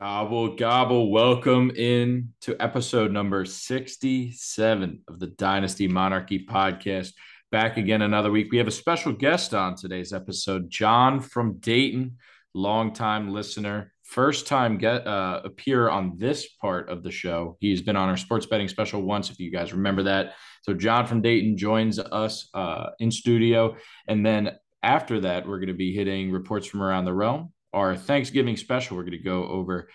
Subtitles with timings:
[0.00, 1.10] Gobble, gobble.
[1.10, 7.12] Welcome in to episode number 67 of the Dynasty Monarchy podcast.
[7.52, 8.50] Back again another week.
[8.50, 12.16] We have a special guest on today's episode, John from Dayton,
[12.54, 17.58] longtime listener, first time get uh, appear on this part of the show.
[17.60, 20.32] He's been on our sports betting special once, if you guys remember that.
[20.62, 23.76] So John from Dayton joins us uh, in studio,
[24.08, 27.96] and then after that, we're going to be hitting reports from around the realm our
[27.96, 29.88] Thanksgiving special, we're going to go over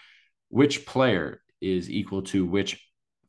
[0.50, 2.82] which player is equal to which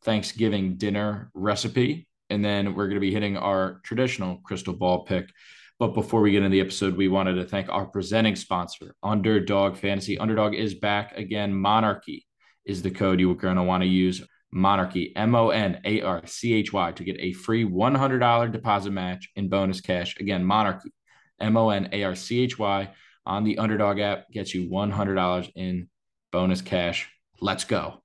[0.03, 2.09] Thanksgiving dinner recipe.
[2.31, 5.31] And then we're going to be hitting our traditional crystal ball pick.
[5.79, 9.77] But before we get into the episode, we wanted to thank our presenting sponsor, Underdog
[9.77, 10.19] Fantasy.
[10.19, 11.55] Underdog is back again.
[11.55, 12.27] Monarchy
[12.65, 14.23] is the code you are going to want to use.
[14.53, 18.91] Monarchy, M O N A R C H Y, to get a free $100 deposit
[18.91, 20.17] match in bonus cash.
[20.19, 20.93] Again, Monarchy,
[21.41, 22.89] M O N A R C H Y
[23.27, 25.89] on the Underdog app gets you $100 in
[26.33, 27.09] bonus cash.
[27.41, 28.03] Let's go.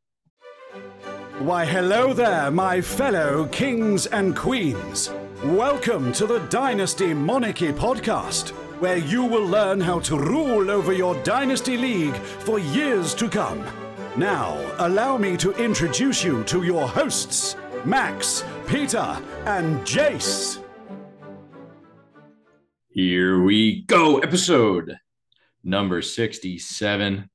[1.40, 5.12] Why, hello there, my fellow kings and queens.
[5.44, 11.16] Welcome to the Dynasty Monarchy podcast, where you will learn how to rule over your
[11.24, 13.66] Dynasty League for years to come.
[14.16, 20.62] Now, allow me to introduce you to your hosts, Max, Peter, and Jace.
[22.90, 24.20] Here we go.
[24.20, 24.98] Episode
[25.64, 27.30] number 67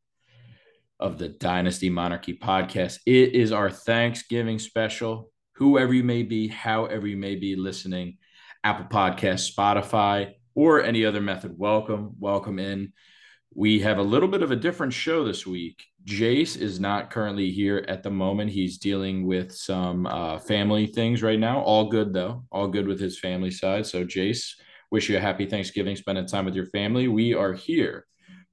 [0.99, 2.99] of the Dynasty Monarchy podcast.
[3.07, 5.31] It is our Thanksgiving special.
[5.57, 8.19] Whoever you may be, however you may be listening,
[8.65, 12.93] Apple Podcast, Spotify, or any other method, welcome, welcome in.
[13.55, 15.85] We have a little bit of a different show this week.
[16.05, 18.51] Jace is not currently here at the moment.
[18.51, 21.61] He's dealing with some uh, family things right now.
[21.61, 22.45] All good, though.
[22.51, 23.87] All good with his family side.
[23.87, 24.53] So, Jace,
[24.91, 27.09] wish you a happy Thanksgiving, spending time with your family.
[27.09, 28.07] We are here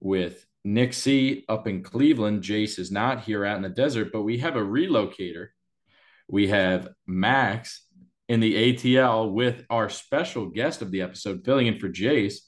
[0.04, 2.44] with Nick C up in Cleveland.
[2.44, 5.48] Jace is not here out in the desert, but we have a relocator.
[6.28, 7.86] We have Max
[8.30, 12.40] in the ATL with our special guest of the episode, filling in for Jace,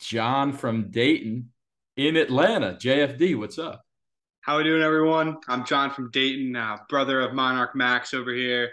[0.00, 1.50] John from Dayton
[1.96, 2.76] in Atlanta.
[2.80, 3.82] JFD, what's up?
[4.40, 5.38] How are we doing, everyone?
[5.48, 8.70] I'm John from Dayton, uh, brother of Monarch Max over here.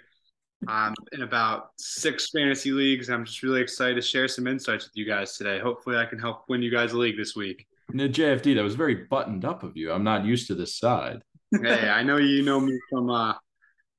[0.68, 3.10] I'm in about six fantasy leagues.
[3.10, 5.60] I'm just really excited to share some insights with you guys today.
[5.60, 7.68] Hopefully, I can help win you guys a league this week.
[7.94, 9.92] No, JFD, that was very buttoned up of you.
[9.92, 11.22] I'm not used to this side.
[11.52, 13.34] hey, I know you know me from uh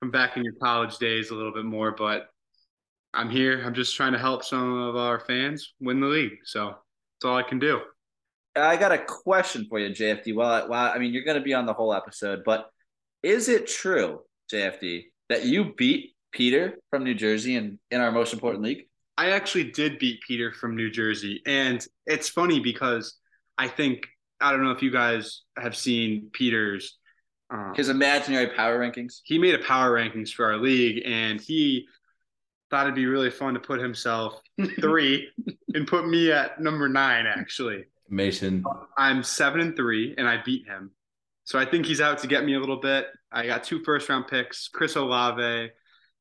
[0.00, 2.28] from back in your college days a little bit more, but
[3.14, 3.62] I'm here.
[3.64, 6.38] I'm just trying to help some of our fans win the league.
[6.44, 7.80] So that's all I can do.
[8.56, 10.34] I got a question for you, JFD.
[10.34, 12.70] Well, well, I mean, you're going to be on the whole episode, but
[13.22, 14.20] is it true,
[14.52, 18.86] JFD, that you beat Peter from New Jersey in, in our most important league?
[19.16, 21.40] I actually did beat Peter from New Jersey.
[21.46, 23.16] And it's funny because
[23.58, 24.06] I think
[24.40, 26.98] I don't know if you guys have seen Peter's
[27.50, 29.20] um, his imaginary power rankings.
[29.24, 31.86] He made a power rankings for our league, and he
[32.70, 34.40] thought it'd be really fun to put himself
[34.80, 35.28] three
[35.74, 37.26] and put me at number nine.
[37.26, 38.64] Actually, Mason,
[38.96, 40.90] I'm seven and three, and I beat him.
[41.44, 43.06] So I think he's out to get me a little bit.
[43.30, 45.70] I got two first round picks: Chris Olave,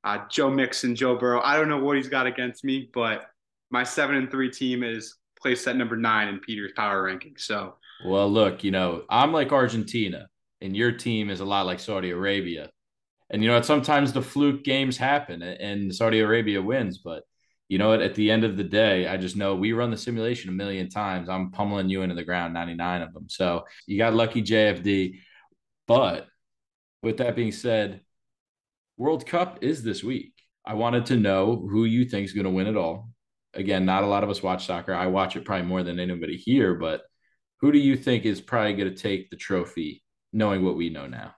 [0.04, 1.42] uh, Joe Mixon, Joe Burrow.
[1.42, 3.26] I don't know what he's got against me, but
[3.72, 7.36] my seven and three team is placed at number nine in Peter's power ranking.
[7.38, 10.28] So, well, look, you know, I'm like Argentina,
[10.62, 12.72] and your team is a lot like Saudi Arabia.
[13.30, 17.00] And you know, sometimes the fluke games happen, and Saudi Arabia wins.
[17.00, 17.24] But
[17.68, 18.02] you know what?
[18.02, 20.90] At the end of the day, I just know we run the simulation a million
[20.90, 21.30] times.
[21.30, 23.26] I'm pummeling you into the ground, 99 of them.
[23.30, 25.20] So you got lucky, JFD.
[25.88, 26.28] But
[27.02, 28.02] with that being said,
[28.98, 30.34] World Cup is this week.
[30.66, 33.13] I wanted to know who you think is going to win it all
[33.54, 34.94] again, not a lot of us watch soccer.
[34.94, 37.02] I watch it probably more than anybody here, but
[37.62, 41.08] who do you think is probably going to take the trophy, knowing what we know
[41.08, 41.34] now?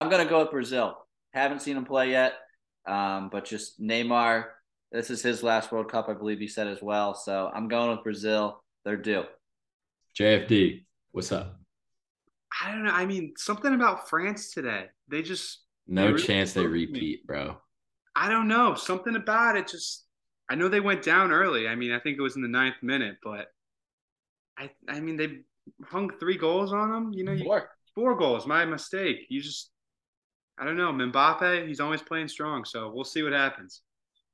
[0.00, 0.96] I'm going to go with Brazil.
[1.32, 2.34] Haven't seen him play yet,
[2.86, 4.46] um, but just Neymar.
[4.90, 7.14] This is his last World Cup, I believe he said as well.
[7.14, 8.62] So I'm going with Brazil.
[8.84, 9.24] They're due.
[10.18, 11.58] JFD, what's up?
[12.62, 12.90] I don't know.
[12.90, 14.86] I mean, something about France today.
[15.08, 17.18] They just no they really chance they repeat, me.
[17.24, 17.56] bro.
[18.14, 18.74] I don't know.
[18.74, 20.04] Something about it just
[20.52, 21.66] I know they went down early.
[21.66, 23.46] I mean, I think it was in the ninth minute, but
[24.58, 25.38] I I mean they
[25.86, 27.10] hung three goals on them.
[27.14, 27.70] You know, you, four.
[27.94, 28.46] four goals.
[28.46, 29.24] My mistake.
[29.30, 29.70] You just
[30.58, 30.92] I don't know.
[30.92, 33.80] Mbappe, he's always playing strong, so we'll see what happens.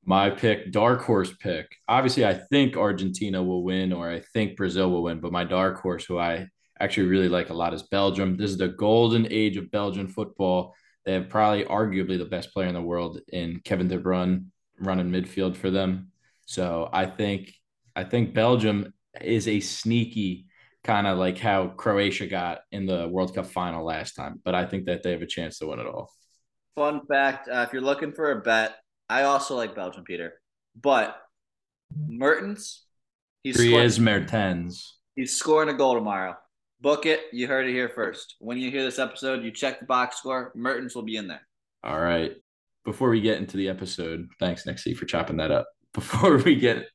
[0.04, 1.68] My pick, dark horse pick.
[1.86, 5.20] Obviously, I think Argentina will win, or I think Brazil will win.
[5.20, 6.48] But my dark horse, who I
[6.80, 8.36] actually really like a lot, is Belgium.
[8.36, 10.74] This is the golden age of Belgian football.
[11.04, 14.46] They have probably arguably the best player in the world in Kevin De Bruyne
[14.80, 16.12] running midfield for them.
[16.46, 17.52] So I think
[17.94, 20.46] I think Belgium is a sneaky
[20.84, 24.40] kind of like how Croatia got in the World Cup final last time.
[24.44, 26.10] But I think that they have a chance to win it all.
[26.76, 28.76] Fun fact: uh, if you're looking for a bet,
[29.08, 30.40] I also like Belgium, Peter,
[30.80, 31.20] but
[32.06, 32.84] Mertens,
[33.42, 34.96] he's is Mertens.
[35.16, 36.36] He's scoring a goal tomorrow.
[36.80, 37.22] Book it.
[37.32, 38.36] You heard it here first.
[38.38, 40.52] When you hear this episode, you check the box score.
[40.54, 41.42] Mertens will be in there.
[41.82, 42.32] All right.
[42.88, 45.68] Before we get into the episode, thanks, Nixie, for chopping that up.
[45.92, 46.86] Before we get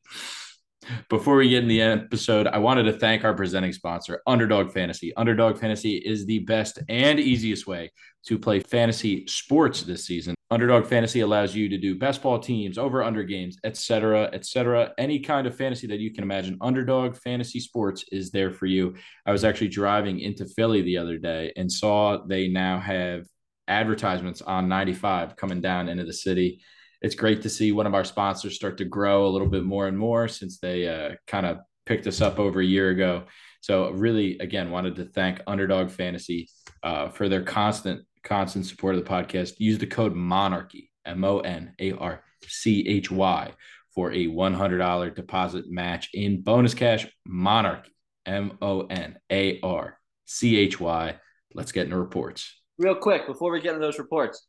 [1.07, 5.16] before we get in the episode, I wanted to thank our presenting sponsor, Underdog Fantasy.
[5.16, 7.92] Underdog Fantasy is the best and easiest way
[8.25, 10.36] to play fantasy sports this season.
[10.51, 14.94] Underdog Fantasy allows you to do best ball teams, over under games, etc., etc.
[14.98, 16.57] Any kind of fantasy that you can imagine.
[16.60, 18.96] Underdog Fantasy Sports is there for you.
[19.25, 23.25] I was actually driving into Philly the other day and saw they now have
[23.68, 26.62] advertisements on 95 coming down into the city
[27.04, 29.88] it's great to see one of our sponsors start to grow a little bit more
[29.88, 33.25] and more since they uh, kind of picked us up over a year ago.
[33.60, 36.50] So really, again, wanted to thank Underdog Fantasy
[36.81, 39.60] uh, for their constant, constant support of the podcast.
[39.60, 43.51] Use the code Monarchy M O N A R C H Y
[43.94, 47.06] for a one hundred dollar deposit match in bonus cash.
[47.25, 47.92] Monarchy
[48.25, 51.15] M O N A R C H Y.
[51.54, 52.62] Let's get into reports.
[52.78, 54.48] Real quick before we get into those reports,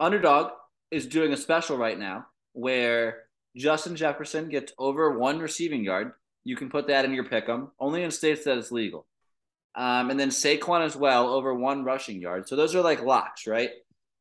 [0.00, 0.52] Underdog
[0.90, 3.24] is doing a special right now where
[3.56, 6.12] Justin Jefferson gets over one receiving yard.
[6.44, 9.06] You can put that in your pick 'em, only in states that it's legal.
[9.74, 12.48] Um, and then Saquon as well over one rushing yard.
[12.48, 13.70] So those are like locks, right?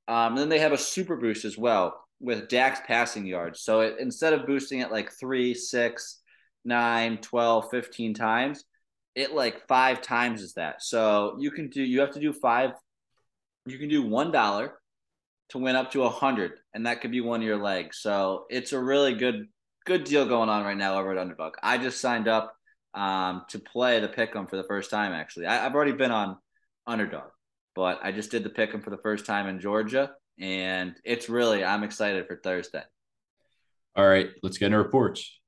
[0.07, 3.62] Um, and then they have a super boost as well with Dak's passing yards.
[3.62, 6.21] So it, instead of boosting it like three, six,
[6.65, 8.65] nine, 12, 15 times,
[9.15, 10.83] it like five times is that.
[10.83, 12.71] So you can do, you have to do five,
[13.68, 14.69] you can do $1
[15.50, 18.00] to win up to a hundred, and that could be one of your legs.
[18.00, 19.48] So it's a really good
[19.86, 21.54] good deal going on right now over at Underdog.
[21.64, 22.54] I just signed up
[22.94, 25.14] um, to play the pick'em for the first time.
[25.14, 26.38] Actually, I, have already been on
[26.86, 27.30] Underdog,
[27.75, 31.64] but I just did the pick'em for the first time in Georgia, and it's really
[31.64, 32.84] I'm excited for Thursday.
[33.96, 35.40] All right, let's get into reports.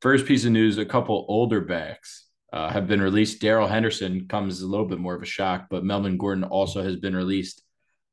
[0.00, 3.40] First piece of news: a couple older backs uh, have been released.
[3.40, 6.96] Darrell Henderson comes a little bit more of a shock, but Melvin Gordon also has
[6.96, 7.62] been released.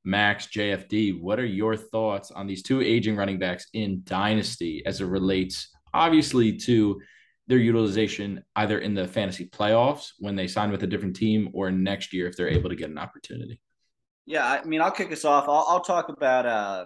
[0.05, 4.99] Max JFD, what are your thoughts on these two aging running backs in Dynasty as
[4.99, 7.01] it relates, obviously, to
[7.47, 11.71] their utilization either in the fantasy playoffs when they sign with a different team or
[11.71, 13.59] next year if they're able to get an opportunity?
[14.25, 15.45] Yeah, I mean, I'll kick us off.
[15.47, 16.85] I'll, I'll talk about uh,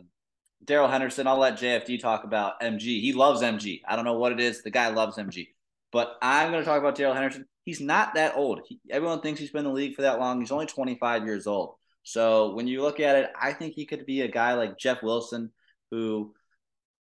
[0.63, 1.27] Darrell Henderson.
[1.27, 3.01] I'll let JFD talk about MG.
[3.01, 3.81] He loves MG.
[3.87, 4.63] I don't know what it is.
[4.63, 5.47] The guy loves MG.
[5.91, 7.45] But I'm going to talk about Darrell Henderson.
[7.63, 8.61] He's not that old.
[8.67, 10.39] He, everyone thinks he's been in the league for that long.
[10.39, 11.75] He's only 25 years old.
[12.03, 15.03] So when you look at it, I think he could be a guy like Jeff
[15.03, 15.51] Wilson,
[15.91, 16.33] who,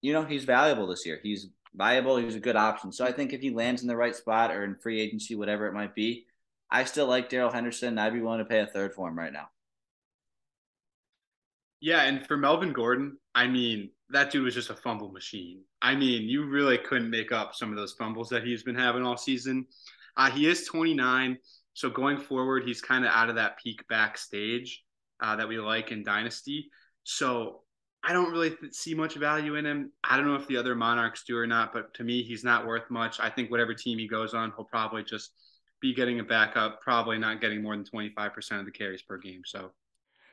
[0.02, 1.20] you know, he's valuable this year.
[1.22, 2.18] He's viable.
[2.18, 2.92] He's a good option.
[2.92, 5.68] So I think if he lands in the right spot or in free agency, whatever
[5.68, 6.26] it might be,
[6.72, 7.98] I still like Darrell Henderson.
[7.98, 9.50] I'd be willing to pay a third for him right now.
[11.82, 15.62] Yeah, and for Melvin Gordon, I mean, that dude was just a fumble machine.
[15.82, 19.04] I mean, you really couldn't make up some of those fumbles that he's been having
[19.04, 19.66] all season.
[20.18, 21.38] Uh, he is 29,
[21.74, 24.84] so going forward, he's kind of out of that peak backstage
[25.22, 26.70] uh, that we like in Dynasty.
[27.04, 27.62] So
[28.04, 29.92] I don't really th- see much value in him.
[30.04, 32.66] I don't know if the other Monarchs do or not, but to me, he's not
[32.66, 33.20] worth much.
[33.20, 35.32] I think whatever team he goes on, he'll probably just
[35.82, 39.42] be getting a backup, probably not getting more than 25% of the carries per game.
[39.46, 39.72] So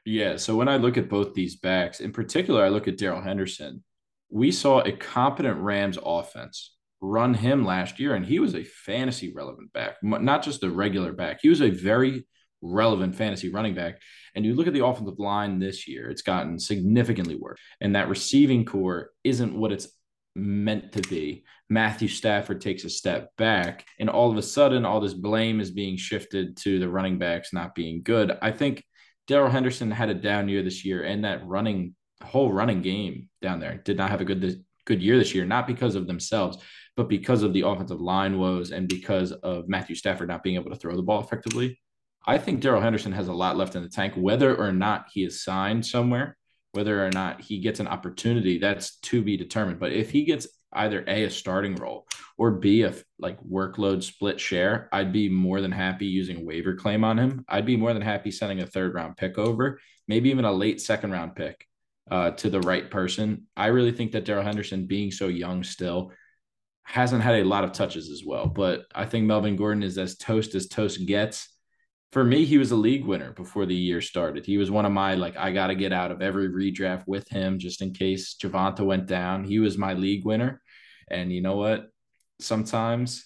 [0.05, 0.37] yeah.
[0.37, 3.85] So when I look at both these backs, in particular, I look at Darrell Henderson.
[4.31, 9.33] We saw a competent Rams offense run him last year, and he was a fantasy
[9.35, 11.41] relevant back, not just a regular back.
[11.43, 12.27] He was a very
[12.63, 14.01] relevant fantasy running back.
[14.35, 17.61] And you look at the offensive line this year, it's gotten significantly worse.
[17.81, 19.89] And that receiving corps isn't what it's
[20.35, 21.45] meant to be.
[21.69, 25.71] Matthew Stafford takes a step back, and all of a sudden, all this blame is
[25.71, 28.39] being shifted to the running backs not being good.
[28.41, 28.85] I think
[29.27, 33.61] Darrell Henderson had a down year this year, and that running whole running game down
[33.61, 36.59] there did not have a good good year this year, not because of themselves,
[36.97, 40.71] but because of the offensive line woes and because of Matthew Stafford not being able
[40.71, 41.81] to throw the ball effectively.
[42.27, 45.25] I think Darrell Henderson has a lot left in the tank, whether or not he
[45.25, 46.37] is signed somewhere,
[46.73, 49.81] whether or not he gets an opportunity, that's to be determined.
[49.81, 52.07] But if he gets either a a starting role
[52.39, 57.05] or b a like workload split share i'd be more than happy using waiver claim
[57.05, 57.45] on him.
[57.49, 60.81] I'd be more than happy sending a third round pick over maybe even a late
[60.81, 61.67] second round pick
[62.11, 63.47] uh, to the right person.
[63.57, 66.13] I really think that darrell henderson being so young still
[66.85, 70.17] hasn't had a lot of touches as well but i think melvin gordon is as
[70.17, 71.52] toast as toast gets
[72.13, 74.45] for me, he was a league winner before the year started.
[74.45, 77.27] He was one of my like I got to get out of every redraft with
[77.29, 79.45] him just in case Javonte went down.
[79.45, 80.61] He was my league winner.
[81.11, 81.87] And you know what?
[82.39, 83.25] Sometimes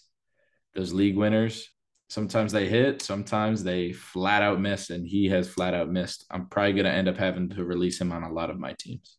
[0.75, 1.69] those league winners,
[2.11, 6.25] sometimes they hit, sometimes they flat out miss, and he has flat out missed.
[6.31, 8.75] I'm probably going to end up having to release him on a lot of my
[8.79, 9.17] teams.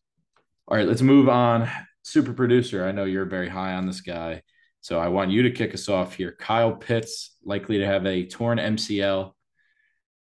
[0.66, 1.68] All right, let's move on.
[2.02, 4.42] Super producer, I know you're very high on this guy.
[4.80, 6.36] So I want you to kick us off here.
[6.38, 9.32] Kyle Pitts, likely to have a torn MCL.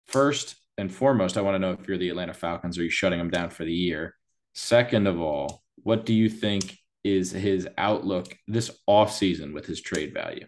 [0.09, 3.19] First and foremost, I want to know if you're the Atlanta Falcons, are you shutting
[3.19, 4.15] him down for the year?
[4.55, 10.13] Second of all, what do you think is his outlook this offseason with his trade
[10.13, 10.47] value?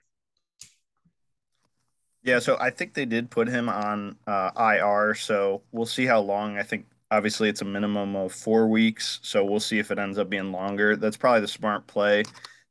[2.23, 6.21] Yeah, so I think they did put him on uh, IR, so we'll see how
[6.21, 6.59] long.
[6.59, 10.19] I think obviously it's a minimum of four weeks, so we'll see if it ends
[10.19, 10.97] up being longer.
[10.97, 12.25] That's probably the smart play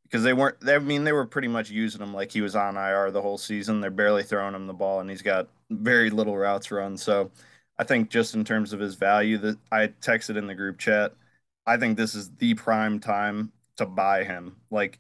[0.07, 0.59] because they weren't.
[0.61, 3.21] They, I mean, they were pretty much using him like he was on IR the
[3.21, 3.81] whole season.
[3.81, 6.97] They're barely throwing him the ball, and he's got very little routes run.
[6.97, 7.31] So
[7.77, 11.13] I think just in terms of his value, that I texted in the group chat.
[11.65, 14.55] I think this is the prime time to buy him.
[14.71, 14.99] Like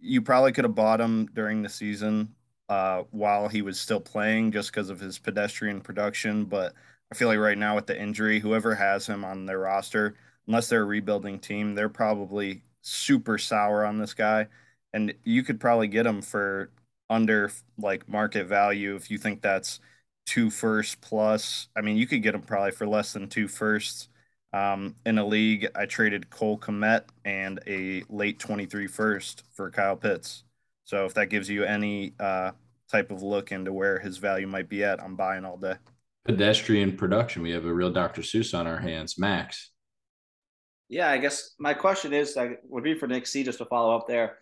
[0.00, 2.34] you probably could have bought him during the season
[2.68, 6.44] uh, while he was still playing, just because of his pedestrian production.
[6.44, 6.74] But
[7.12, 10.16] I feel like right now with the injury, whoever has him on their roster,
[10.46, 14.48] unless they're a rebuilding team, they're probably super sour on this guy,
[14.92, 16.70] and you could probably get him for
[17.08, 19.80] under like market value if you think that's
[20.26, 21.68] two first plus.
[21.76, 24.08] I mean, you could get him probably for less than two firsts.
[24.52, 29.96] Um, in a league, I traded Cole Kmet and a late 23 first for Kyle
[29.96, 30.44] Pitts.
[30.84, 32.52] So if that gives you any uh,
[32.90, 35.76] type of look into where his value might be at, I'm buying all day.
[36.24, 37.42] Pedestrian production.
[37.42, 38.22] We have a real Dr.
[38.22, 39.18] Seuss on our hands.
[39.18, 39.70] Max.
[40.90, 43.96] Yeah, I guess my question is like, would be for Nick C just to follow
[43.96, 44.38] up there.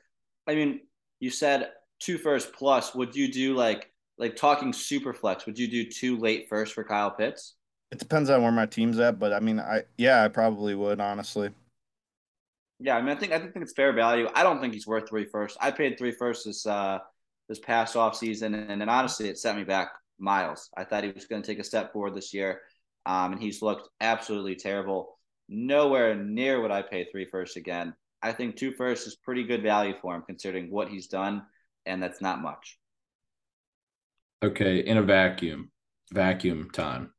[0.47, 0.81] I mean,
[1.21, 2.95] you said two first plus.
[2.95, 5.45] Would you do like like talking super flex?
[5.45, 7.55] Would you do two late first for Kyle Pitts?
[7.93, 11.01] It depends on where my team's at, but I mean, I yeah, I probably would
[11.01, 11.51] honestly.
[12.81, 14.29] Yeah, I mean, I think I think it's fair value.
[14.35, 15.59] I don't think he's worth three first.
[15.61, 17.01] I paid three first this uh
[17.51, 20.71] this past off season, and then honestly, it set me back miles.
[20.75, 22.63] I thought he was going to take a step forward this year,
[23.05, 25.18] um, and he's looked absolutely terrible
[25.49, 27.95] nowhere near what I pay three firsts again.
[28.23, 31.43] I think two firsts is pretty good value for him considering what he's done,
[31.87, 32.79] and that's not much.
[34.43, 35.71] Okay, in a vacuum,
[36.13, 37.13] vacuum time.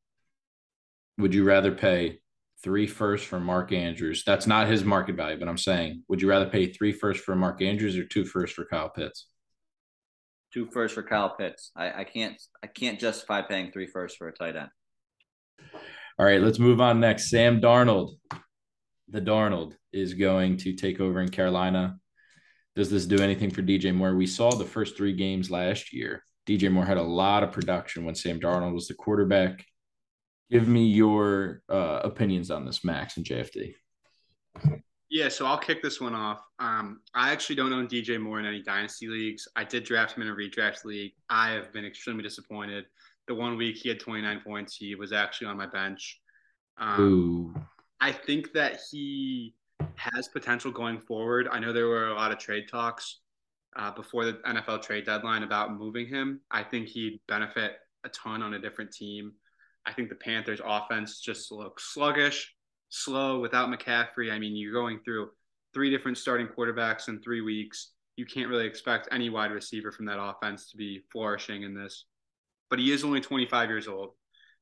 [1.17, 2.19] Would you rather pay
[2.63, 4.23] three firsts for Mark Andrews?
[4.25, 7.35] That's not his market value, but I'm saying, would you rather pay three firsts for
[7.35, 9.27] Mark Andrews or two firsts for Kyle Pitts?
[10.53, 11.71] Two firsts for Kyle Pitts.
[11.75, 14.69] I, I can't I can't justify paying three firsts for a tight end.
[16.19, 17.29] All right, let's move on next.
[17.29, 18.15] Sam Darnold.
[19.07, 21.97] The Darnold is going to take over in Carolina.
[22.75, 24.13] Does this do anything for DJ Moore?
[24.13, 26.25] We saw the first three games last year.
[26.45, 29.65] DJ Moore had a lot of production when Sam Darnold was the quarterback.
[30.51, 33.75] Give me your uh, opinions on this, Max and JFD.
[35.09, 36.41] Yeah, so I'll kick this one off.
[36.59, 39.47] Um, I actually don't own DJ Moore in any dynasty leagues.
[39.55, 41.13] I did draft him in a redraft league.
[41.29, 42.87] I have been extremely disappointed
[43.29, 44.75] the one week he had 29 points.
[44.75, 46.19] He was actually on my bench.
[46.79, 47.67] Um,
[48.01, 49.53] I think that he
[49.95, 51.47] has potential going forward.
[51.49, 53.19] I know there were a lot of trade talks
[53.75, 56.41] uh, before the NFL trade deadline about moving him.
[56.49, 59.33] I think he'd benefit a ton on a different team.
[59.85, 62.55] I think the Panthers' offense just looks sluggish,
[62.89, 64.31] slow without McCaffrey.
[64.31, 65.29] I mean, you're going through
[65.71, 67.91] three different starting quarterbacks in three weeks.
[68.15, 72.05] You can't really expect any wide receiver from that offense to be flourishing in this
[72.69, 74.11] but he is only 25 years old,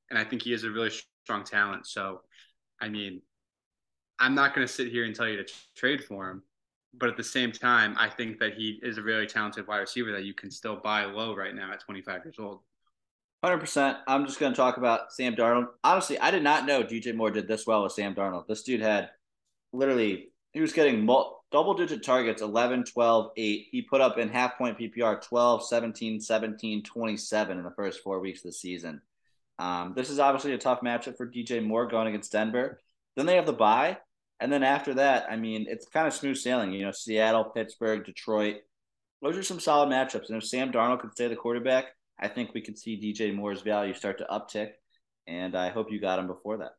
[0.10, 0.92] and I think he is a really
[1.24, 1.88] strong talent.
[1.88, 2.22] So,
[2.82, 3.22] I mean,
[4.20, 6.44] I'm not going to sit here and tell you to trade for him,
[6.94, 10.12] but at the same time, I think that he is a really talented wide receiver
[10.14, 12.62] that you can still buy low right now at 25 years old.
[13.46, 13.98] 100%.
[14.08, 15.68] I'm just going to talk about Sam Darnold.
[15.84, 18.48] Honestly, I did not know DJ Moore did this well with Sam Darnold.
[18.48, 19.12] This dude had
[19.74, 21.06] literally, he was getting
[21.52, 23.68] double digit targets 11, 12, 8.
[23.70, 28.20] He put up in half point PPR 12, 17, 17, 27 in the first four
[28.20, 29.00] weeks of the season.
[29.60, 32.80] Um, this is obviously a tough matchup for DJ Moore going against Denver.
[33.16, 34.00] Then they have the bye.
[34.40, 36.72] And then after that, I mean, it's kind of smooth sailing.
[36.74, 38.56] You know, Seattle, Pittsburgh, Detroit.
[39.22, 40.30] Those are some solid matchups.
[40.30, 41.86] And if Sam Darnold could stay the quarterback,
[42.20, 44.72] I think we could see DJ Moore's value start to uptick.
[45.28, 46.72] And I hope you got him before that.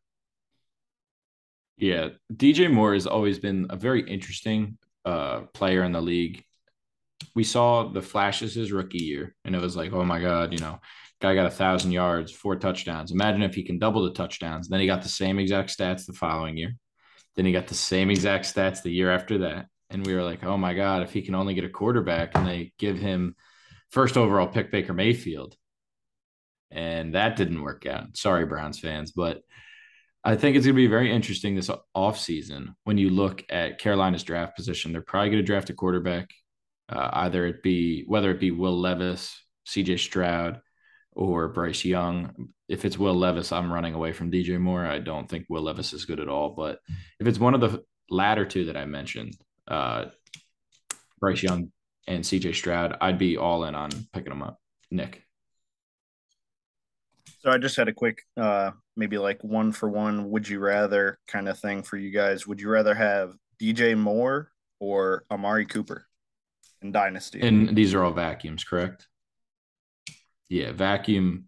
[1.79, 6.43] Yeah, DJ Moore has always been a very interesting uh, player in the league.
[7.37, 10.59] We saw the flashes his rookie year, and it was like, oh my god, you
[10.59, 10.81] know,
[11.21, 13.13] guy got a thousand yards, four touchdowns.
[13.13, 14.69] Imagine if he can double the touchdowns.
[14.69, 16.75] Then he got the same exact stats the following year.
[17.37, 20.43] Then he got the same exact stats the year after that, and we were like,
[20.43, 23.37] oh my god, if he can only get a quarterback, and they give him
[23.93, 25.57] first overall pick Baker Mayfield,
[26.73, 28.17] and that didn't work out.
[28.17, 29.43] Sorry, Browns fans, but
[30.25, 34.25] I think it's going to be very interesting this offseason when you look at Carolina's
[34.25, 34.93] draft position.
[34.93, 36.31] They're probably going to draft a quarterback,
[36.89, 40.61] uh, either it be whether it be Will Levis, CJ Stroud,
[41.13, 42.49] or Bryce Young.
[42.69, 44.85] If it's Will Levis, I'm running away from DJ Moore.
[44.85, 46.51] I don't think Will Levis is good at all.
[46.51, 46.81] But
[47.21, 49.35] if it's one of the latter two that I mentioned,
[49.67, 50.07] uh,
[51.21, 51.73] Bryce Young
[52.07, 54.59] and CJ Stroud, I'd be all in on picking them up.
[54.91, 55.25] Nick.
[57.41, 61.19] So I just had a quick, uh, maybe like one for one, would you rather
[61.29, 62.47] kind of thing for you guys.
[62.47, 64.51] Would you rather have DJ Moore
[64.81, 66.07] or Amari Cooper
[66.83, 67.41] in Dynasty?
[67.41, 69.07] And these are all vacuums, correct?
[70.49, 71.45] Yeah, vacuum.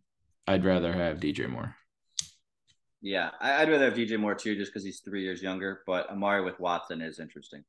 [0.47, 1.75] I'd rather have DJ Moore.
[3.03, 5.81] Yeah, I'd rather have DJ Moore too, just because he's three years younger.
[5.87, 7.65] But Amari with Watson is interesting.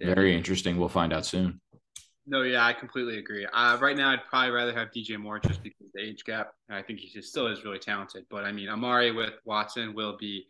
[0.00, 0.78] Very interesting.
[0.78, 1.60] We'll find out soon.
[2.26, 3.46] No, yeah, I completely agree.
[3.52, 6.52] Uh, right now, I'd probably rather have DJ Moore just because of the age gap.
[6.70, 8.24] I think he still is really talented.
[8.30, 10.46] But I mean, Amari with Watson will be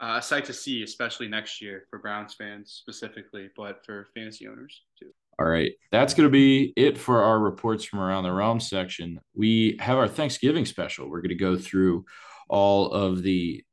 [0.00, 4.46] uh, a sight to see, especially next year for Browns fans specifically, but for fantasy
[4.48, 5.10] owners too.
[5.38, 5.72] All right.
[5.90, 9.20] That's going to be it for our reports from around the realm section.
[9.34, 11.10] We have our Thanksgiving special.
[11.10, 12.04] We're going to go through
[12.48, 13.64] all of the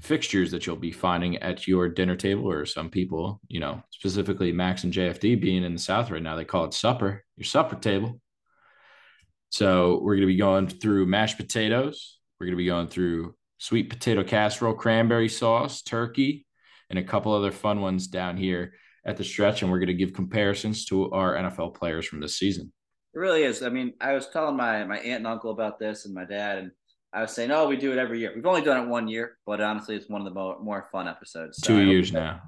[0.00, 4.52] fixtures that you'll be finding at your dinner table, or some people, you know, specifically
[4.52, 7.76] Max and JFD being in the South right now, they call it supper, your supper
[7.76, 8.18] table.
[9.52, 12.18] So we're going to be going through mashed potatoes.
[12.40, 16.46] We're going to be going through sweet potato casserole, cranberry sauce, turkey,
[16.88, 18.72] and a couple other fun ones down here
[19.04, 19.60] at the stretch.
[19.60, 22.72] And we're going to give comparisons to our NFL players from this season.
[23.14, 23.62] It really is.
[23.62, 26.56] I mean, I was telling my my aunt and uncle about this and my dad,
[26.56, 26.70] and
[27.12, 28.32] I was saying, oh, we do it every year.
[28.34, 31.08] We've only done it one year, but honestly, it's one of the more, more fun
[31.08, 31.58] episodes.
[31.58, 32.40] So Two years now.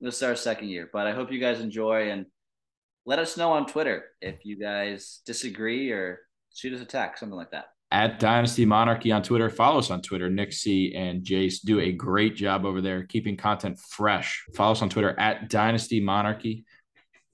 [0.00, 2.26] This is our second year, but I hope you guys enjoy and
[3.06, 6.18] let us know on Twitter if you guys disagree or
[6.54, 7.66] shoot us a text, something like that.
[7.92, 9.50] At Dynasty Monarchy on Twitter.
[9.50, 10.30] Follow us on Twitter.
[10.30, 14.44] Nick C and Jace do a great job over there keeping content fresh.
[14.54, 16.64] Follow us on Twitter at Dynasty Monarchy.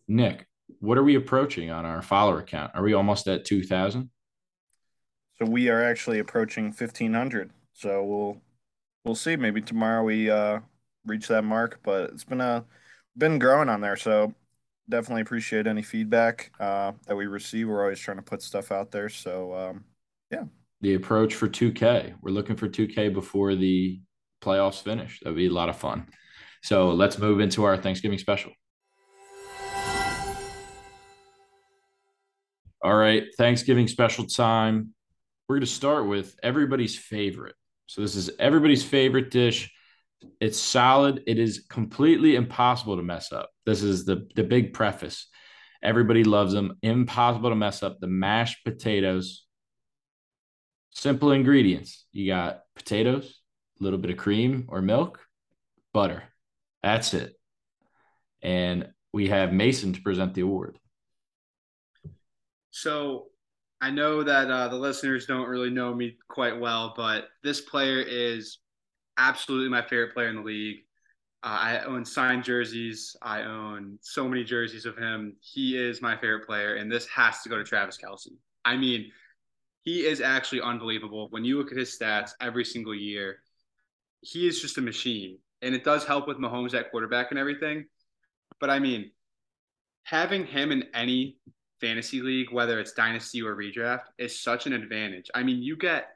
[0.08, 0.46] Nick,
[0.80, 2.72] what are we approaching on our follower count?
[2.74, 4.08] Are we almost at 2,000?
[5.38, 7.50] So we are actually approaching fifteen hundred.
[7.74, 8.40] So we'll
[9.04, 9.36] we'll see.
[9.36, 10.60] Maybe tomorrow we uh,
[11.04, 11.80] reach that mark.
[11.82, 12.64] But it's been a
[13.18, 13.96] been growing on there.
[13.96, 14.34] So
[14.88, 17.68] definitely appreciate any feedback uh, that we receive.
[17.68, 19.08] We're always trying to put stuff out there.
[19.08, 19.84] So um,
[20.30, 20.44] yeah.
[20.80, 22.14] The approach for 2K.
[22.20, 24.00] We're looking for 2K before the
[24.42, 25.20] playoffs finish.
[25.20, 26.06] That'd be a lot of fun.
[26.62, 28.52] So let's move into our Thanksgiving special.
[32.82, 34.94] All right, Thanksgiving special time
[35.48, 37.54] we're going to start with everybody's favorite.
[37.86, 39.72] So this is everybody's favorite dish.
[40.40, 41.22] It's solid.
[41.26, 43.50] It is completely impossible to mess up.
[43.64, 45.28] This is the the big preface.
[45.82, 46.78] Everybody loves them.
[46.82, 47.98] Impossible to mess up.
[48.00, 49.44] The mashed potatoes.
[50.90, 52.06] Simple ingredients.
[52.12, 53.40] You got potatoes,
[53.80, 55.20] a little bit of cream or milk,
[55.92, 56.22] butter.
[56.82, 57.34] That's it.
[58.42, 60.78] And we have Mason to present the award.
[62.70, 63.26] So
[63.80, 68.00] I know that uh, the listeners don't really know me quite well, but this player
[68.00, 68.58] is
[69.18, 70.78] absolutely my favorite player in the league.
[71.42, 73.16] Uh, I own signed jerseys.
[73.22, 75.36] I own so many jerseys of him.
[75.40, 78.28] He is my favorite player, and this has to go to Travis Kelce.
[78.64, 79.12] I mean,
[79.82, 81.28] he is actually unbelievable.
[81.30, 83.38] When you look at his stats every single year,
[84.20, 85.38] he is just a machine.
[85.62, 87.86] And it does help with Mahomes at quarterback and everything.
[88.58, 89.12] But I mean,
[90.02, 91.38] having him in any
[91.80, 95.30] fantasy league, whether it's dynasty or redraft, is such an advantage.
[95.34, 96.15] I mean, you get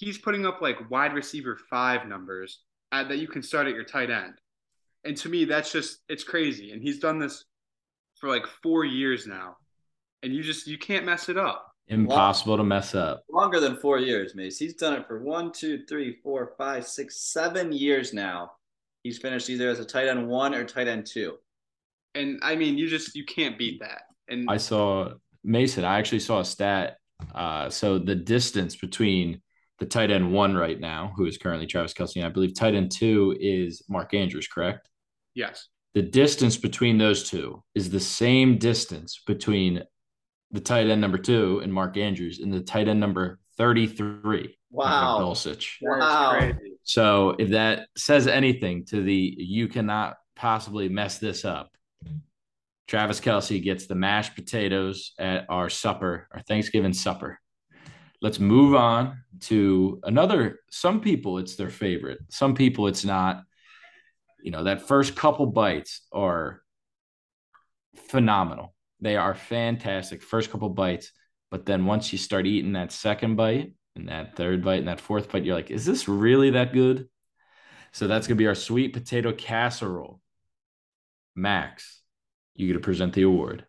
[0.00, 2.60] he's putting up like wide receiver five numbers
[2.90, 4.34] at, that you can start at your tight end.
[5.04, 6.72] And to me, that's just it's crazy.
[6.72, 7.44] And he's done this
[8.18, 9.56] for like four years now.
[10.22, 11.66] And you just you can't mess it up.
[11.88, 13.24] Impossible to mess up.
[13.30, 14.58] Longer than four years, Mace.
[14.58, 18.52] He's done it for one, two, three, four, five, six, seven years now.
[19.02, 21.36] He's finished either as a tight end one or tight end two.
[22.14, 24.02] And I mean, you just you can't beat that.
[24.28, 25.12] And I saw
[25.44, 25.84] Mason.
[25.84, 26.96] I actually saw a stat.
[27.34, 29.42] Uh, so the distance between
[29.80, 32.74] the tight end one right now, who is currently Travis Kelce, and I believe tight
[32.74, 34.88] end two is Mark Andrews, correct?
[35.34, 35.68] Yes.
[35.94, 39.82] The distance between those two is the same distance between
[40.52, 44.56] the tight end number two and Mark Andrews and the tight end number 33.
[44.70, 45.18] Wow.
[45.20, 45.76] Dulcich.
[45.82, 46.52] Wow.
[46.82, 51.70] So if that says anything to the you cannot possibly mess this up,
[52.86, 57.40] Travis Kelce gets the mashed potatoes at our supper, our Thanksgiving supper.
[58.22, 60.60] Let's move on to another.
[60.70, 62.18] Some people, it's their favorite.
[62.28, 63.42] Some people, it's not.
[64.42, 66.62] You know, that first couple bites are
[67.94, 68.74] phenomenal.
[69.00, 70.22] They are fantastic.
[70.22, 71.12] First couple bites.
[71.50, 75.00] But then once you start eating that second bite and that third bite and that
[75.00, 77.08] fourth bite, you're like, is this really that good?
[77.92, 80.20] So that's going to be our sweet potato casserole.
[81.34, 82.02] Max,
[82.54, 83.66] you get to present the award.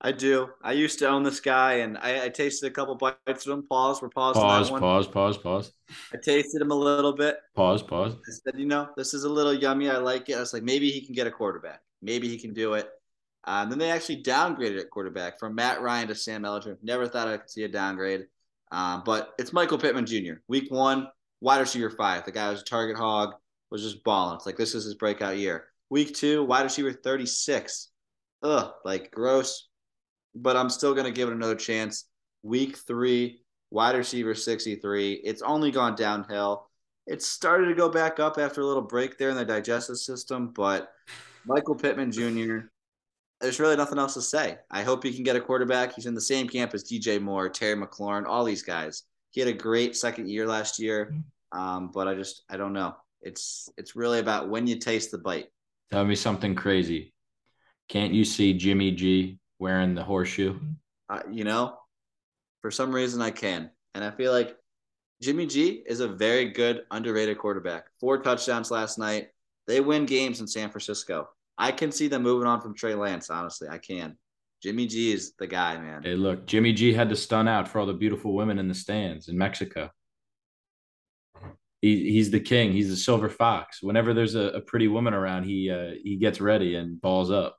[0.00, 0.50] I do.
[0.62, 3.66] I used to own this guy, and I, I tasted a couple bites of him.
[3.66, 4.02] Pause.
[4.02, 4.42] We're pausing.
[4.42, 4.70] Pause.
[4.70, 5.08] Pause.
[5.08, 5.38] Pause.
[5.38, 5.72] Pause.
[6.14, 7.38] I tasted him a little bit.
[7.56, 7.82] Pause.
[7.82, 8.14] Pause.
[8.14, 9.90] I said, you know, this is a little yummy.
[9.90, 10.36] I like it.
[10.36, 11.80] I was like, maybe he can get a quarterback.
[12.00, 12.88] Maybe he can do it.
[13.44, 16.76] Uh, and then they actually downgraded at quarterback from Matt Ryan to Sam Ehlinger.
[16.82, 18.26] Never thought I could see a downgrade.
[18.70, 20.34] Um, but it's Michael Pittman Jr.
[20.46, 21.08] Week one,
[21.40, 22.24] wide receiver five.
[22.24, 23.34] The guy was a target hog,
[23.70, 24.36] was just balling.
[24.36, 25.66] It's like this is his breakout year.
[25.90, 27.90] Week two, wide receiver 36.
[28.42, 29.67] Ugh, like gross.
[30.34, 32.04] But I'm still gonna give it another chance.
[32.42, 35.14] Week three, wide receiver 63.
[35.24, 36.68] It's only gone downhill.
[37.06, 40.52] It started to go back up after a little break there in the digestive system,
[40.54, 40.92] but
[41.46, 42.68] Michael Pittman Jr
[43.40, 44.58] there's really nothing else to say.
[44.70, 45.94] I hope he can get a quarterback.
[45.94, 49.04] He's in the same camp as DJ Moore, Terry McLaurin, all these guys.
[49.30, 51.14] He had a great second year last year,
[51.52, 52.96] um, but I just I don't know.
[53.20, 55.48] It's it's really about when you taste the bite.
[55.90, 57.12] Tell me something crazy.
[57.88, 60.58] Can't you see Jimmy G wearing the horseshoe?
[61.08, 61.76] Uh, you know,
[62.62, 64.56] for some reason I can, and I feel like
[65.22, 67.86] Jimmy G is a very good underrated quarterback.
[67.98, 69.28] Four touchdowns last night.
[69.66, 71.28] They win games in San Francisco.
[71.58, 73.30] I can see them moving on from Trey Lance.
[73.30, 74.16] Honestly, I can.
[74.62, 76.02] Jimmy G is the guy, man.
[76.02, 78.74] Hey, look, Jimmy G had to stun out for all the beautiful women in the
[78.74, 79.90] stands in Mexico.
[81.80, 82.72] He, he's the king.
[82.72, 83.82] He's the silver fox.
[83.82, 87.56] Whenever there's a, a pretty woman around, he uh, he gets ready and balls up.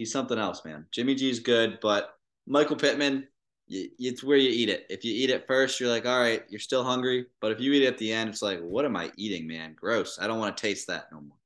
[0.00, 0.86] He's something else, man.
[0.92, 2.14] Jimmy G's good, but
[2.46, 3.28] Michael Pittman,
[3.68, 4.86] it's where you eat it.
[4.88, 7.26] If you eat it first, you're like, all right, you're still hungry.
[7.42, 9.76] But if you eat it at the end, it's like, what am I eating, man?
[9.78, 10.18] Gross.
[10.18, 11.36] I don't want to taste that no more.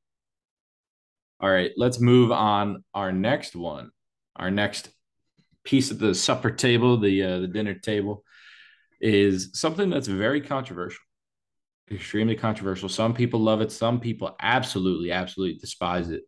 [1.40, 2.84] All right, let's move on.
[2.94, 3.90] Our next one,
[4.36, 4.88] our next
[5.64, 8.22] piece of the supper table, the uh, the dinner table,
[9.00, 11.02] is something that's very controversial,
[11.90, 12.88] extremely controversial.
[12.88, 16.22] Some people love it, some people absolutely, absolutely despise it.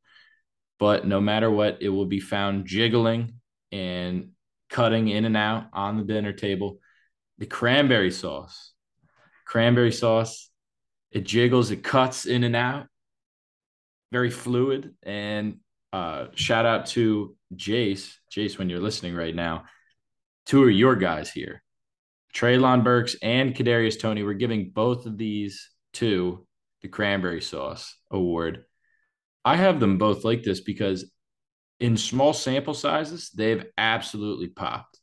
[0.78, 3.34] But no matter what, it will be found jiggling
[3.72, 4.30] and
[4.68, 6.80] cutting in and out on the dinner table.
[7.38, 8.72] The cranberry sauce,
[9.46, 10.50] cranberry sauce,
[11.10, 12.86] it jiggles, it cuts in and out
[14.12, 14.94] very fluid.
[15.02, 15.58] And
[15.92, 18.14] uh, shout out to Jace.
[18.34, 19.64] Jace, when you're listening right now,
[20.46, 21.62] two of your guys here,
[22.34, 24.22] Treylon Burks and Kadarius Toney.
[24.22, 26.46] We're giving both of these to
[26.82, 28.64] the Cranberry Sauce Award.
[29.46, 31.10] I have them both like this because
[31.80, 35.00] in small sample sizes, they've absolutely popped.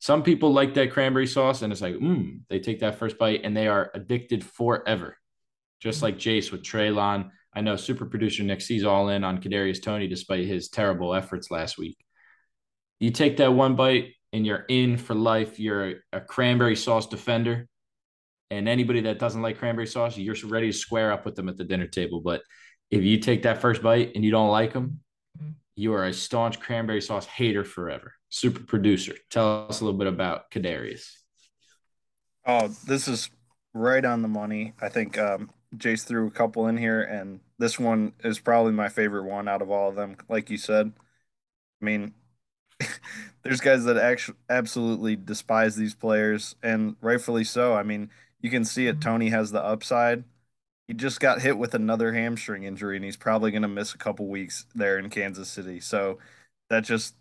[0.00, 3.42] Some people like that cranberry sauce, and it's like, mmm, they take that first bite
[3.44, 5.16] and they are addicted forever.
[5.80, 9.82] Just like Jace with Treylon I know super producer Nick sees all in on Kadarius
[9.82, 11.98] Toney despite his terrible efforts last week.
[13.00, 15.58] You take that one bite and you're in for life.
[15.58, 17.66] You're a, a cranberry sauce defender.
[18.50, 21.56] And anybody that doesn't like cranberry sauce, you're ready to square up with them at
[21.56, 22.20] the dinner table.
[22.20, 22.42] But
[22.90, 25.00] if you take that first bite and you don't like them,
[25.74, 28.14] you are a staunch cranberry sauce hater forever.
[28.30, 29.14] Super producer.
[29.30, 31.12] Tell us a little bit about Kadarius.
[32.44, 33.30] Oh, this is
[33.74, 34.72] right on the money.
[34.80, 38.88] I think um, Jace threw a couple in here, and this one is probably my
[38.88, 40.16] favorite one out of all of them.
[40.28, 40.92] Like you said,
[41.80, 42.14] I mean,
[43.42, 47.74] there's guys that actually absolutely despise these players, and rightfully so.
[47.74, 49.00] I mean, you can see it.
[49.00, 50.24] Toney has the upside.
[50.88, 53.98] He just got hit with another hamstring injury, and he's probably going to miss a
[53.98, 55.80] couple weeks there in Kansas City.
[55.80, 56.18] So
[56.70, 57.14] that just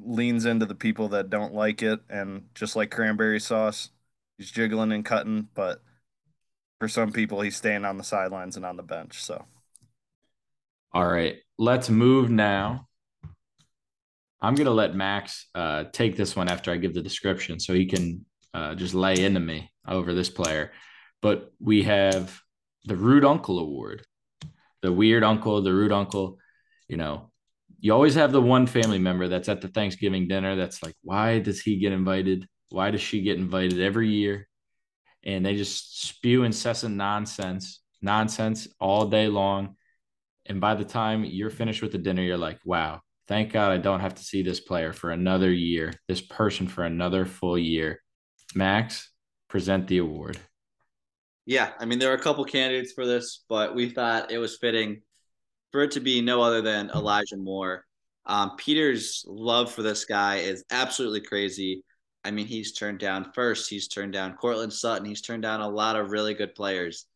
[0.00, 3.90] leans into the people that don't like it, and just like cranberry sauce,
[4.36, 5.80] he's jiggling and cutting, but
[6.80, 9.22] for some people, he's staying on the sidelines and on the bench.
[9.22, 9.44] So,
[10.92, 12.88] all right, let's move now.
[14.40, 17.86] I'm gonna let Max uh, take this one after I give the description, so he
[17.86, 20.72] can uh, just lay into me over this player.
[21.22, 22.40] But we have
[22.86, 24.04] the Rude Uncle Award,
[24.82, 26.38] the weird uncle, the rude uncle.
[26.88, 27.30] You know,
[27.80, 31.40] you always have the one family member that's at the Thanksgiving dinner that's like, why
[31.40, 32.46] does he get invited?
[32.70, 34.46] Why does she get invited every year?
[35.26, 39.76] and they just spew incessant nonsense, nonsense all day long.
[40.46, 43.78] And by the time you're finished with the dinner, you're like, wow, thank God I
[43.78, 48.00] don't have to see this player for another year, this person for another full year.
[48.54, 49.10] Max,
[49.48, 50.38] present the award.
[51.46, 54.58] Yeah, I mean, there are a couple candidates for this, but we thought it was
[54.58, 55.02] fitting
[55.70, 57.84] for it to be no other than Elijah Moore.
[58.26, 61.84] Um, Peter's love for this guy is absolutely crazy.
[62.24, 63.70] I mean, he's turned down first.
[63.70, 65.06] He's turned down Courtland Sutton.
[65.06, 67.06] He's turned down a lot of really good players.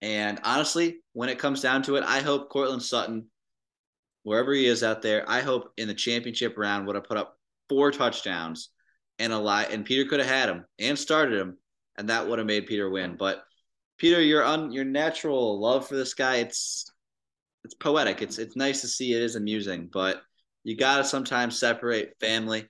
[0.00, 3.26] And honestly, when it comes down to it, I hope Courtland Sutton,
[4.22, 7.36] wherever he is out there, I hope in the championship round would have put up
[7.68, 8.70] four touchdowns
[9.18, 9.70] and a lot.
[9.70, 11.58] And Peter could have had him and started him,
[11.98, 13.16] and that would have made Peter win.
[13.18, 13.44] But
[13.98, 16.90] Peter, your un your natural love for this guy, it's
[17.64, 18.22] it's poetic.
[18.22, 19.14] It's it's nice to see.
[19.14, 20.22] It is amusing, but
[20.64, 22.68] you gotta sometimes separate family.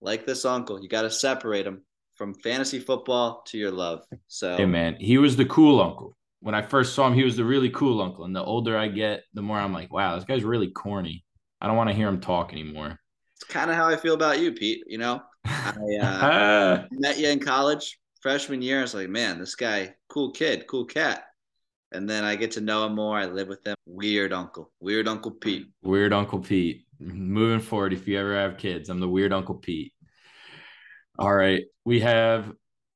[0.00, 1.82] Like this uncle, you gotta separate him
[2.14, 4.04] from fantasy football to your love.
[4.28, 6.16] So Hey man, he was the cool uncle.
[6.40, 8.24] When I first saw him, he was the really cool uncle.
[8.24, 11.24] And the older I get, the more I'm like, wow, this guy's really corny.
[11.60, 12.98] I don't want to hear him talk anymore.
[13.36, 14.82] it's kind of how I feel about you, Pete.
[14.88, 18.78] You know, I uh, met you in college freshman year.
[18.78, 21.24] I was like, man, this guy, cool kid, cool cat.
[21.90, 23.18] And then I get to know him more.
[23.18, 23.74] I live with him.
[23.84, 25.66] Weird uncle, weird Uncle Pete.
[25.82, 26.86] Weird Uncle Pete.
[26.98, 29.92] Moving forward, if you ever have kids, I'm the weird Uncle Pete.
[31.18, 31.64] All right.
[31.84, 32.50] We have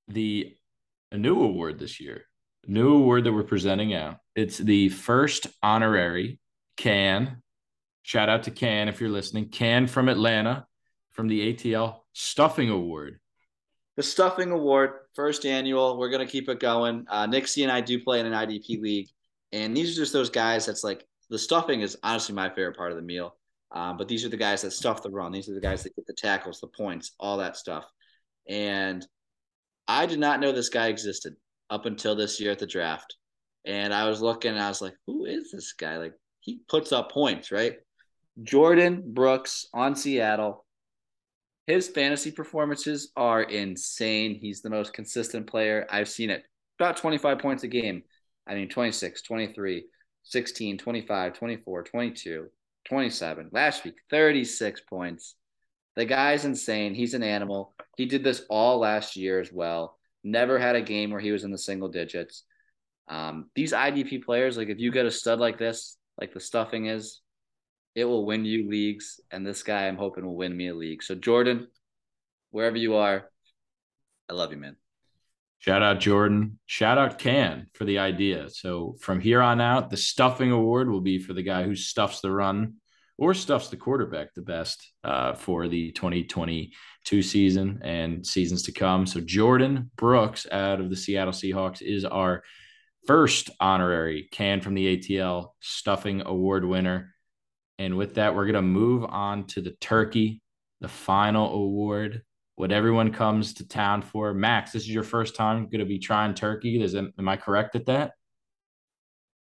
[0.08, 0.56] the
[1.12, 2.22] a new award this year.
[2.66, 4.16] New award that we're presenting out.
[4.34, 6.40] It's the first honorary
[6.76, 7.42] can.
[8.02, 9.48] Shout out to Can if you're listening.
[9.48, 10.66] Can from Atlanta
[11.12, 13.18] from the ATL Stuffing Award.
[13.96, 15.98] The Stuffing Award, first annual.
[15.98, 17.06] We're gonna keep it going.
[17.08, 19.08] Uh, Nixie and I do play in an IDP league,
[19.52, 20.66] and these are just those guys.
[20.66, 23.36] That's like the stuffing is honestly my favorite part of the meal.
[23.72, 25.32] Um, but these are the guys that stuff the run.
[25.32, 27.84] These are the guys that get the tackles, the points, all that stuff.
[28.48, 29.04] And
[29.88, 31.34] I did not know this guy existed
[31.68, 33.16] up until this year at the draft.
[33.64, 36.92] And I was looking, and I was like, "Who is this guy?" Like he puts
[36.92, 37.76] up points, right?
[38.42, 40.65] Jordyn Brooks on Seattle
[41.66, 44.38] his fantasy performances are insane.
[44.40, 46.44] He's the most consistent player I've seen it.
[46.78, 48.02] About 25 points a game.
[48.46, 49.86] I mean, 26, 23,
[50.22, 52.46] 16, 25, 24, 22,
[52.88, 53.48] 27.
[53.52, 55.34] Last week, 36 points.
[55.96, 56.94] The guy's insane.
[56.94, 57.74] He's an animal.
[57.96, 59.96] He did this all last year as well.
[60.22, 62.44] Never had a game where he was in the single digits.
[63.08, 66.86] Um, these IDP players, like if you get a stud like this, like the stuffing
[66.86, 67.20] is,
[67.96, 69.20] it will win you leagues.
[69.32, 71.02] And this guy, I'm hoping, will win me a league.
[71.02, 71.66] So, Jordyn,
[72.50, 73.30] wherever you are,
[74.28, 74.76] I love you, man.
[75.58, 76.56] Shout out Jordyn.
[76.66, 78.50] Shout out Can for the idea.
[78.50, 82.20] So, from here on out, the stuffing award will be for the guy who stuffs
[82.20, 82.74] the run
[83.16, 89.06] or stuffs the quarterback the best uh, for the 2022 season and seasons to come.
[89.06, 92.42] So, Jordyn Brooks out of the Seattle Seahawks is our
[93.06, 97.15] first honorary Can from the ATL stuffing award winner.
[97.78, 100.40] And with that, we're going to move on to the turkey,
[100.80, 102.22] the final award,
[102.56, 104.32] what everyone comes to town for.
[104.32, 106.82] Max, this is your first time going to be trying turkey.
[106.82, 108.12] Is am I correct at that?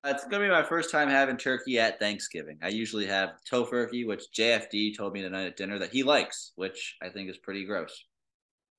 [0.06, 2.60] Uh, it's going to be my first time having turkey at Thanksgiving.
[2.62, 6.96] I usually have tofurkey, which JFD told me tonight at dinner that he likes, which
[7.02, 8.06] I think is pretty gross.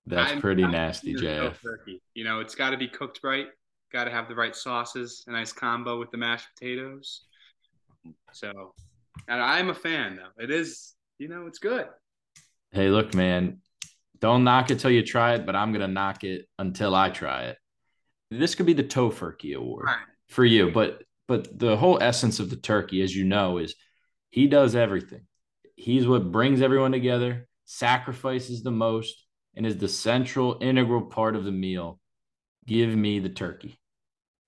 [0.06, 1.60] That's I'm pretty nasty, JF.
[1.60, 2.00] Turkey.
[2.14, 3.46] You know, it's got to be cooked right.
[3.92, 7.22] Got to have the right sauces, a nice combo with the mashed potatoes.
[8.32, 8.72] So
[9.28, 10.42] and I'm a fan though.
[10.42, 11.86] It is, you know, it's good.
[12.70, 13.58] Hey, look, man,
[14.20, 17.44] don't knock it till you try it, but I'm gonna knock it until I try
[17.44, 17.58] it.
[18.30, 19.98] This could be the Tofurkey Award right.
[20.28, 23.74] for you, but but the whole essence of the turkey, as you know, is
[24.30, 25.22] he does everything.
[25.74, 29.24] He's what brings everyone together, sacrifices the most,
[29.54, 32.00] and is the central, integral part of the meal.
[32.66, 33.78] Give me the turkey.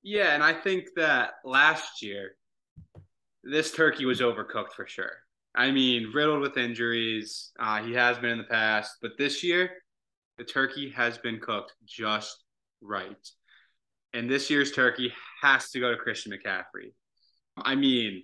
[0.02, 2.32] Yeah, and I think that last year
[3.44, 5.12] this turkey was overcooked for sure.
[5.54, 7.50] I mean, riddled with injuries.
[7.58, 9.70] Uh, he has been in the past, but this year,
[10.36, 12.44] the turkey has been cooked just
[12.80, 13.16] right.
[14.14, 16.92] And this year's turkey has to go to Christian McCaffrey.
[17.56, 18.22] I mean,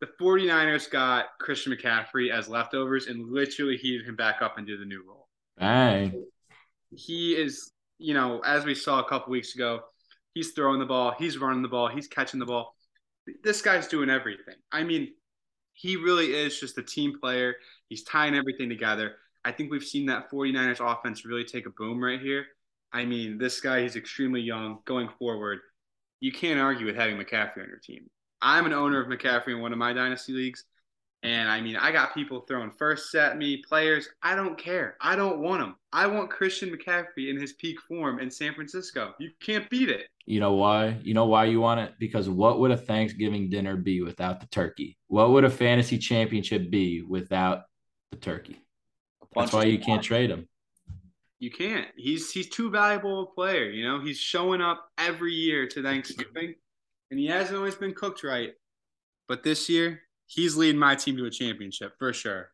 [0.00, 4.84] the 49ers got Christian McCaffrey as leftovers and literally heated him back up into the
[4.84, 5.28] new role.
[5.58, 6.24] Bang.
[6.90, 9.80] He is, you know, as we saw a couple weeks ago,
[10.34, 12.74] he's throwing the ball, he's running the ball, he's catching the ball
[13.42, 14.54] this guy's doing everything.
[14.70, 15.08] I mean,
[15.74, 17.54] he really is just a team player.
[17.88, 19.16] He's tying everything together.
[19.44, 22.46] I think we've seen that 49ers offense really take a boom right here.
[22.92, 25.60] I mean, this guy, he's extremely young going forward.
[26.20, 28.08] You can't argue with having McCaffrey on your team.
[28.40, 30.64] I'm an owner of McCaffrey in one of my dynasty leagues.
[31.24, 34.08] And I mean, I got people throwing firsts at me, players.
[34.22, 34.96] I don't care.
[35.00, 35.76] I don't want them.
[35.92, 39.14] I want Christian McCaffrey in his peak form in San Francisco.
[39.20, 40.08] You can't beat it.
[40.26, 40.98] You know why?
[41.02, 41.94] You know why you want it?
[42.00, 44.98] Because what would a Thanksgiving dinner be without the turkey?
[45.06, 47.64] What would a fantasy championship be without
[48.10, 48.60] the turkey?
[49.34, 50.48] That's why you can't trade him.
[51.38, 51.88] You can't.
[51.96, 53.70] He's he's too valuable a player.
[53.70, 56.54] You know, he's showing up every year to Thanksgiving,
[57.10, 58.52] and he hasn't always been cooked right.
[59.26, 62.50] But this year, he's leading my team to a championship for sure.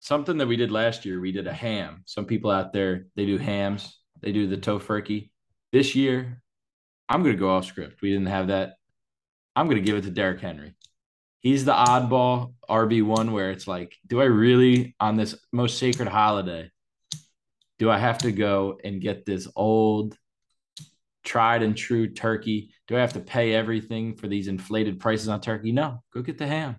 [0.00, 2.02] Something that we did last year, we did a ham.
[2.06, 5.30] Some people out there, they do hams, they do the tofurkey.
[5.72, 6.42] This year,
[7.08, 8.02] I'm going to go off script.
[8.02, 8.74] We didn't have that.
[9.54, 10.74] I'm going to give it to Derrick Henry.
[11.40, 16.70] He's the oddball RB1 where it's like, do I really, on this most sacred holiday,
[17.78, 20.16] do I have to go and get this old
[21.24, 22.72] tried and true turkey.
[22.86, 25.72] Do I have to pay everything for these inflated prices on turkey?
[25.72, 26.76] No, go get the ham.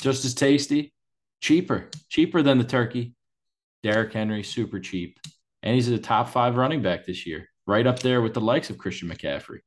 [0.00, 0.92] Just as tasty,
[1.40, 3.14] cheaper, cheaper than the turkey.
[3.82, 5.18] Derrick Henry, super cheap.
[5.62, 8.70] And he's a top five running back this year, right up there with the likes
[8.70, 9.60] of Christian McCaffrey.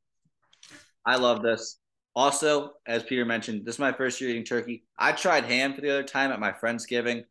[1.06, 1.80] I love this.
[2.15, 4.84] Also, as Peter mentioned, this is my first year eating turkey.
[4.97, 7.23] I tried ham for the other time at my Friendsgiving.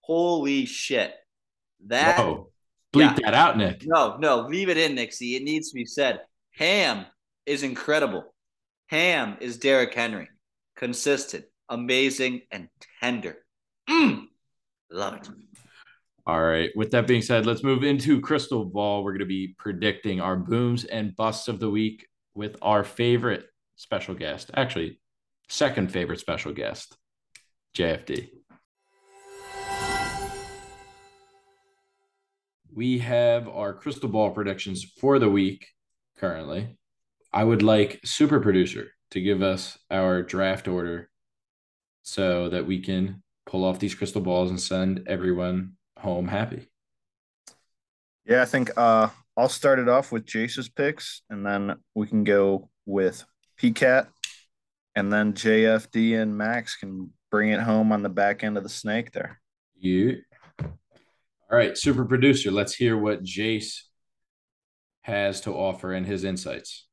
[0.00, 1.14] Holy shit.
[1.86, 2.50] That Whoa.
[2.96, 3.24] Bleep yeah.
[3.24, 3.82] that out, Nick.
[3.84, 5.36] No, no, leave it in, Nixie.
[5.36, 6.20] It needs to be said.
[6.52, 7.06] Ham
[7.44, 8.34] is incredible.
[8.88, 10.28] Ham is Derrick Henry.
[10.76, 12.68] Consistent, amazing, and
[13.00, 13.38] tender.
[13.88, 14.26] Mm,
[14.90, 15.28] love it.
[16.26, 16.70] All right.
[16.74, 19.04] With that being said, let's move into Crystal Ball.
[19.04, 23.46] We're going to be predicting our booms and busts of the week with our favorite
[23.76, 24.50] special guest.
[24.54, 24.98] Actually,
[25.48, 26.96] second favorite special guest,
[27.76, 28.30] JFD.
[32.76, 35.66] We have our crystal ball predictions for the week
[36.18, 36.76] currently.
[37.32, 41.08] I would like super producer to give us our draft order
[42.02, 46.68] so that we can pull off these crystal balls and send everyone home happy.
[48.26, 49.08] Yeah, I think uh,
[49.38, 53.24] I'll start it off with Jace's picks, and then we can go with
[53.58, 54.08] PCAT,
[54.94, 58.68] and then JFD and Max can bring it home on the back end of the
[58.68, 59.40] snake there.
[59.78, 60.18] You.
[61.50, 63.82] All right, super producer, let's hear what Jace
[65.02, 66.88] has to offer and his insights.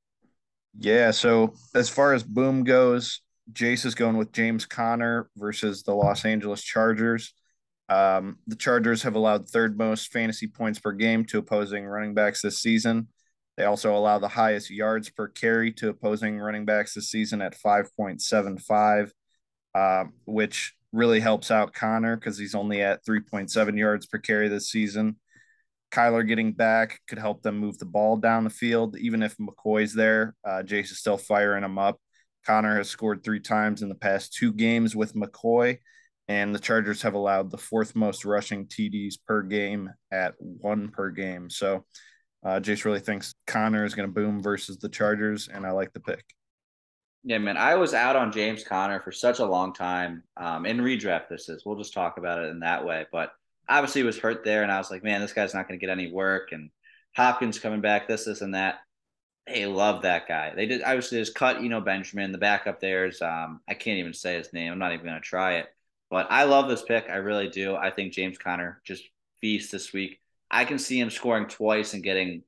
[0.78, 5.94] Yeah, so as far as boom goes, Jace is going with James Conner versus the
[5.94, 7.34] Los Angeles Chargers.
[7.90, 12.42] Um, the Chargers have allowed third most fantasy points per game to opposing running backs
[12.42, 13.08] this season.
[13.58, 17.56] They also allow the highest yards per carry to opposing running backs this season at
[17.60, 19.12] 5.75,
[19.76, 24.70] uh, which really helps out Conner because he's only at 3.7 yards per carry this
[24.70, 25.18] season.
[25.92, 28.98] Kyler getting back could help them move the ball down the field.
[28.98, 32.00] Even if McCoy's there, uh, Jace is still firing him up.
[32.46, 35.80] Conner has scored three times in the past two games with McCoy,
[36.28, 41.10] and the Chargers have allowed the fourth most rushing TDs per game at one per
[41.10, 41.50] game.
[41.50, 41.86] So
[42.44, 45.94] uh, Jace really thinks Conner is going to boom versus the Chargers, and I like
[45.94, 46.26] the pick.
[47.26, 50.24] Yeah, man, I was out on James Conner for such a long time.
[50.36, 51.66] Um, in redraft, this is.
[51.66, 53.06] We'll just talk about it in that way.
[53.12, 53.32] But
[53.70, 55.86] obviously, he was hurt there, and I was like, man, this guy's not going to
[55.86, 56.52] get any work.
[56.52, 56.70] And
[57.16, 58.80] Hopkins coming back, this, this, and that.
[59.48, 60.54] They love that guy.
[60.56, 62.32] They did obviously just cut, you know, Benjamin.
[62.32, 64.72] The backup there's um, I can't even say his name.
[64.72, 65.68] I'm not even going to try it.
[66.10, 67.08] But I love this pick.
[67.10, 67.76] I really do.
[67.76, 69.04] I think James Conner just
[69.42, 70.20] feast this week.
[70.52, 72.44] I can see him scoring twice and getting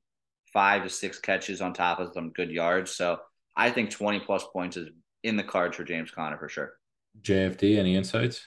[0.52, 2.92] five to six catches on top of some good yards.
[2.92, 3.18] So
[3.56, 4.88] I think 20 plus points is
[5.22, 6.74] in the cards for James Conner for sure.
[7.22, 8.46] JFD, any insights?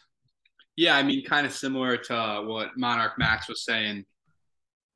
[0.76, 4.06] Yeah, I mean, kind of similar to what Monarch Max was saying,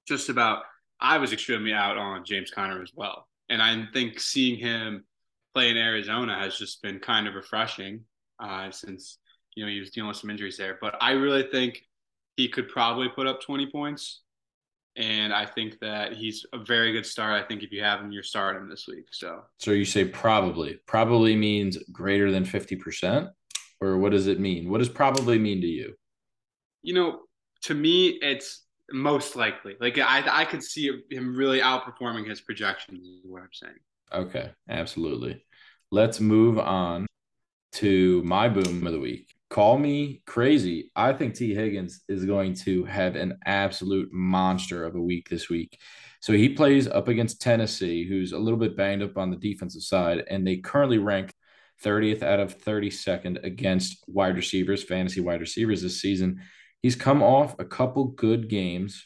[0.07, 0.63] just about
[0.99, 3.27] I was extremely out on James Conner as well.
[3.49, 5.03] And I think seeing him
[5.53, 8.01] play in Arizona has just been kind of refreshing
[8.39, 9.17] uh, since,
[9.55, 10.77] you know, he was dealing with some injuries there.
[10.79, 11.83] But I really think
[12.37, 14.21] he could probably put up 20 points
[14.95, 17.41] and I think that he's a very good start.
[17.41, 19.05] I think if you have him, you're starting this week.
[19.11, 20.79] So, so you say probably.
[20.85, 23.29] Probably means greater than fifty percent,
[23.81, 24.69] or what does it mean?
[24.69, 25.95] What does probably mean to you?
[26.83, 27.21] You know,
[27.63, 29.75] to me, it's most likely.
[29.79, 33.07] Like I, I could see him really outperforming his projections.
[33.07, 33.79] Is what I'm saying.
[34.11, 35.43] Okay, absolutely.
[35.91, 37.07] Let's move on
[37.73, 39.32] to my boom of the week.
[39.53, 40.89] Call me crazy.
[40.95, 41.53] I think T.
[41.53, 45.79] Higgins is going to have an absolute monster of a week this week.
[46.21, 49.83] So he plays up against Tennessee, who's a little bit banged up on the defensive
[49.83, 51.31] side, and they currently rank
[51.83, 56.41] 30th out of 32nd against wide receivers, fantasy wide receivers this season.
[56.81, 59.05] He's come off a couple good games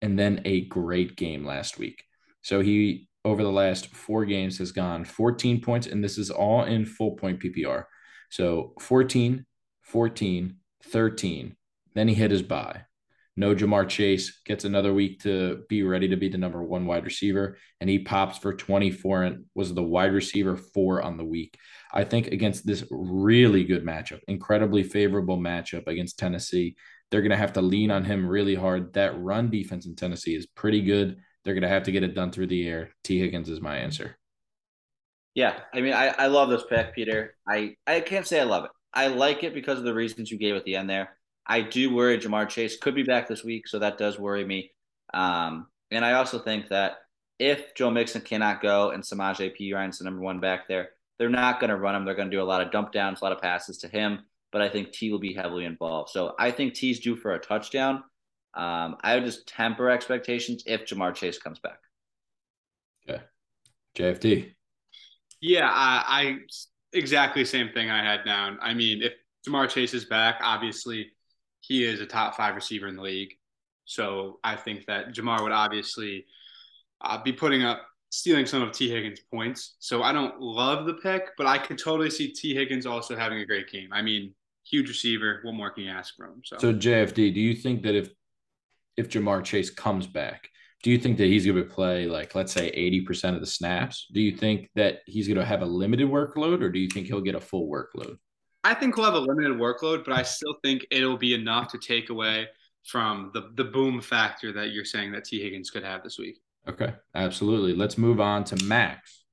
[0.00, 2.04] and then a great game last week.
[2.42, 6.62] So he, over the last four games, has gone 14 points, and this is all
[6.62, 7.82] in full point PPR.
[8.30, 9.44] So 14,
[9.88, 11.56] 14, 13.
[11.94, 12.84] Then he hit his bye.
[13.36, 17.04] No Ja'Marr Chase gets another week to be ready to be the number one wide
[17.04, 21.56] receiver, and he pops for 24 and was the wide receiver four on the week.
[21.92, 26.74] I think against this really good matchup, incredibly favorable matchup against Tennessee,
[27.10, 28.92] they're going to have to lean on him really hard.
[28.94, 31.18] That run defense in Tennessee is pretty good.
[31.44, 32.90] They're going to have to get it done through the air.
[33.04, 33.20] T.
[33.20, 34.18] Higgins is my answer.
[35.34, 37.36] Yeah, I mean, I, I love this pick, Peter.
[37.48, 38.72] I, I can't say I love it.
[38.98, 41.16] I like it because of the reasons you gave at the end there.
[41.46, 44.72] I do worry Ja'Marr Chase could be back this week, so that does worry me.
[45.14, 46.96] Um, and I also think that
[47.38, 51.28] if Joe Mixon cannot go and Samaj Samaje Perine's the number one back there, they're
[51.28, 52.04] not going to run him.
[52.04, 54.24] They're going to do a lot of dump downs, a lot of passes to him.
[54.50, 56.10] But I think T will be heavily involved.
[56.10, 58.02] So I think T's due for a touchdown.
[58.54, 61.78] Um, I would just temper expectations if Ja'Marr Chase comes back.
[63.08, 63.22] Okay.
[63.94, 64.54] JFD.
[65.40, 66.38] Yeah, I, I
[66.92, 68.58] exactly same thing I had down.
[68.60, 69.14] I mean, if
[69.46, 71.10] Ja'Marr Chase is back, obviously
[71.60, 73.34] he is a top five receiver in the league.
[73.84, 76.26] So I think that Ja'Marr would obviously
[77.00, 78.90] uh, be putting up, stealing some of T.
[78.90, 79.76] Higgins' points.
[79.80, 82.54] So I don't love the pick, but I could totally see T.
[82.54, 83.90] Higgins also having a great game.
[83.92, 84.34] I mean,
[84.64, 85.40] huge receiver.
[85.42, 86.42] What more can you ask from him?
[86.44, 88.10] So, so JFD, do you think that if
[88.96, 90.50] if Ja'Marr Chase comes back,
[90.82, 94.06] do you think that he's going to play like let's say 80% of the snaps?
[94.12, 97.06] Do you think that he's going to have a limited workload or do you think
[97.06, 98.16] he'll get a full workload?
[98.64, 101.78] I think he'll have a limited workload, but I still think it'll be enough to
[101.78, 102.48] take away
[102.84, 106.38] from the the boom factor that you're saying that t Higgins could have this week.
[106.68, 107.74] Okay, absolutely.
[107.74, 109.24] Let's move on to Max.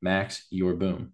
[0.00, 1.12] Max, your boom.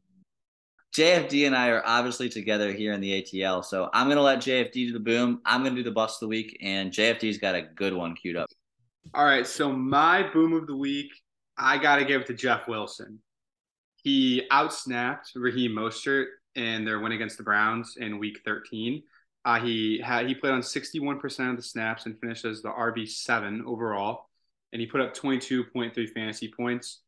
[0.96, 4.72] JFD and I are obviously together here in the ATL, so I'm gonna let JFD
[4.72, 5.40] do the boom.
[5.44, 8.36] I'm gonna do the bust of the week, and JFD's got a good one queued
[8.36, 8.48] up.
[9.12, 11.12] All right, so my boom of the week,
[11.58, 13.20] I gotta give it to Jeff Wilson.
[14.02, 19.02] He outsnapped Raheem Mostert in their win against the Browns in Week 13.
[19.44, 23.08] Uh, he had he played on 61% of the snaps and finished as the RB
[23.08, 24.26] seven overall,
[24.72, 27.00] and he put up 22.3 fantasy points.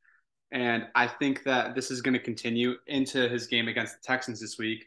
[0.53, 4.40] And I think that this is going to continue into his game against the Texans
[4.40, 4.84] this week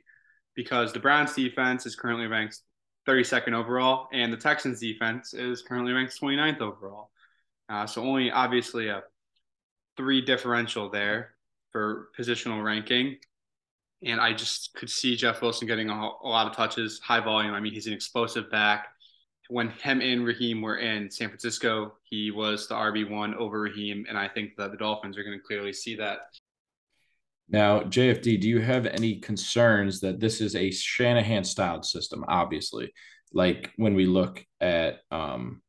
[0.56, 2.60] because the Browns defense is currently ranked
[3.10, 7.10] 32nd overall, and the Texans defense is currently ranked 29th overall.
[7.68, 9.04] Uh, so only obviously a
[9.98, 11.32] three differential there
[11.72, 13.18] for positional ranking.
[14.04, 17.54] And I just could see Jeff Wilson getting a, a lot of touches, high volume.
[17.54, 18.88] I mean, he's an explosive back.
[19.50, 24.06] When him and Raheem were in San Francisco, he was the RB1 over Raheem.
[24.08, 26.20] And I think that the Dolphins are going to clearly see that.
[27.50, 32.24] Now, JFD, do you have any concerns that this is a Shanahan styled system?
[32.28, 32.94] Obviously,
[33.34, 35.62] like when we look at um,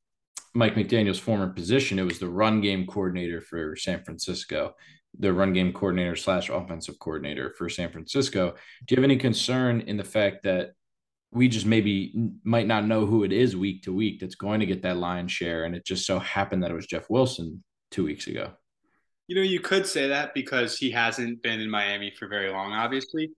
[0.55, 4.75] Mike McDaniel's former position, it was the run game coordinator for San Francisco
[5.19, 8.55] the run game coordinator slash offensive coordinator for San Francisco.
[8.87, 10.73] Do you have any concern in the fact that
[11.33, 14.67] we just maybe might not know who it is week to week that's going to
[14.67, 18.05] get that line share, and it just so happened that it was Jeff Wilson two
[18.05, 18.53] weeks ago?
[19.31, 22.73] You know, you could say that because he hasn't been in Miami for very long,
[22.73, 23.31] obviously.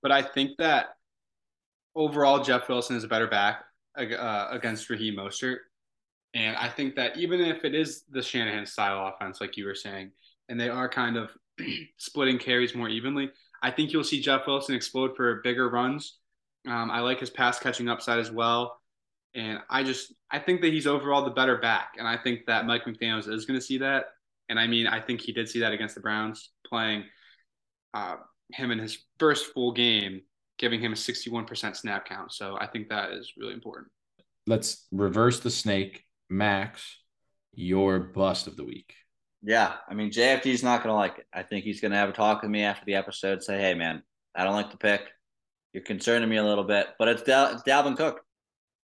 [0.00, 0.96] But I think that
[1.94, 3.62] overall, Jeff Wilson is a better back
[3.94, 5.58] uh, against Raheem Mostert.
[6.32, 9.74] And I think that even if it is the Shanahan style offense, like you were
[9.74, 10.12] saying,
[10.48, 11.30] and they are kind of
[11.98, 13.30] splitting carries more evenly.
[13.62, 16.20] I think you'll see Jeff Wilson explode for bigger runs.
[16.66, 18.80] Um, I like his pass catching upside as well.
[19.34, 21.96] And I just I think that he's overall the better back.
[21.98, 24.06] And I think that Mike McDaniels is going to see that.
[24.48, 27.04] And I mean, I think he did see that against the Browns playing
[27.94, 28.16] uh,
[28.52, 30.22] him in his first full game,
[30.58, 32.32] giving him a 61% snap count.
[32.32, 33.88] So I think that is really important.
[34.46, 36.04] Let's reverse the snake.
[36.30, 36.98] Max,
[37.52, 38.94] your bust of the week.
[39.42, 41.26] Yeah, I mean JFD's not gonna like it.
[41.32, 43.42] I think he's gonna have a talk with me after the episode.
[43.42, 44.02] Say, hey man,
[44.34, 45.02] I don't like the pick.
[45.72, 48.22] You're concerning me a little bit, but it's Dal- it's Dalvin Cook.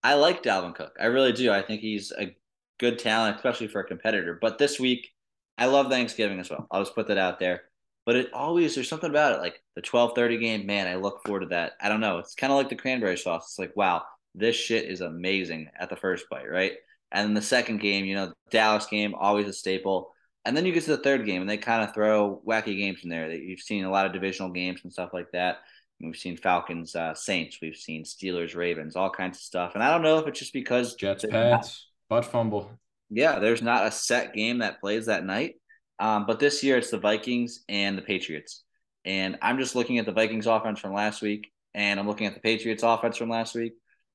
[0.04, 0.96] I like Dalvin Cook.
[1.00, 1.52] I really do.
[1.52, 2.36] I think he's a
[2.80, 4.38] good talent, especially for a competitor.
[4.42, 5.10] But this week,
[5.58, 6.68] I love Thanksgiving as well.
[6.72, 7.64] I'll just put that out there.
[8.06, 10.66] But it always there's something about it, like the 12:30 game.
[10.66, 11.74] Man, I look forward to that.
[11.82, 12.20] I don't know.
[12.20, 13.50] It's kind of like the cranberry sauce.
[13.50, 14.04] It's like, wow,
[14.34, 16.74] this shit is amazing at the first bite, right?
[17.12, 20.14] And then the second game, you know, Dallas game, always a staple.
[20.46, 23.02] And then you get to the third game, and they kind of throw wacky games
[23.04, 23.28] in there.
[23.28, 25.58] That you've seen a lot of divisional games and stuff like that.
[26.00, 27.58] We've seen Falcons, uh, Saints.
[27.62, 29.72] We've seen Steelers, Ravens, all kinds of stuff.
[29.74, 32.72] And I don't know if it's just because Jets, Pats, butt fumble.
[33.10, 35.56] Yeah, there's not a set game that plays that night.
[36.00, 38.64] Um, but this year it's the Vikings and the Patriots.
[39.06, 42.34] And I'm just looking at the Vikings offense from last week, and I'm looking at
[42.34, 43.74] the Patriots offense from last week,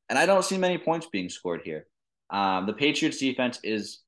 [0.09, 1.87] and I don't see many points being scored here.
[2.31, 4.01] Um, the Patriots defense is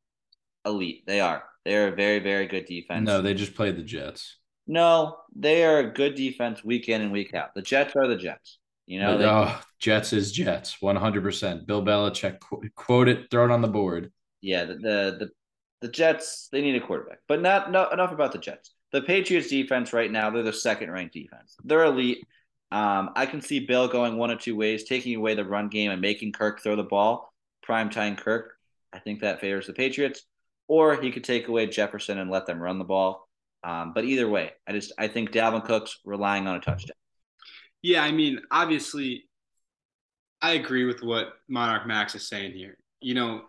[0.65, 1.05] elite.
[1.07, 1.43] They are.
[1.65, 3.07] They're a very, very good defense.
[3.07, 4.37] No, they just played the Jets.
[4.67, 7.55] No, they are a good defense week in and week out.
[7.55, 8.59] The Jets are the Jets.
[8.87, 11.67] You know, they, oh, Jets is Jets, one hundred percent.
[11.67, 12.39] Bill Belichick
[12.75, 14.13] quote it, throw it on the board.
[14.45, 15.31] Yeah, the, the the
[15.81, 18.73] the Jets they need a quarterback, but not no enough about the Jets.
[18.93, 21.57] The Patriots defense right now they're the second ranked defense.
[21.65, 22.25] They're elite.
[22.71, 25.91] Um, I can see Bill going one of two ways, taking away the run game
[25.91, 27.33] and making Kirk throw the ball.
[27.63, 28.55] Prime time Kirk.
[28.93, 30.25] I think that favors the Patriots
[30.69, 33.29] or he could take away Jefferson and let them run the ball.
[33.63, 36.97] Um, but either way, I just I think Dalvin Cook's relying on a touchdown.
[37.83, 39.25] Yeah, I mean, obviously,
[40.41, 42.77] I agree with what Monarch Max is saying here.
[43.01, 43.43] You know,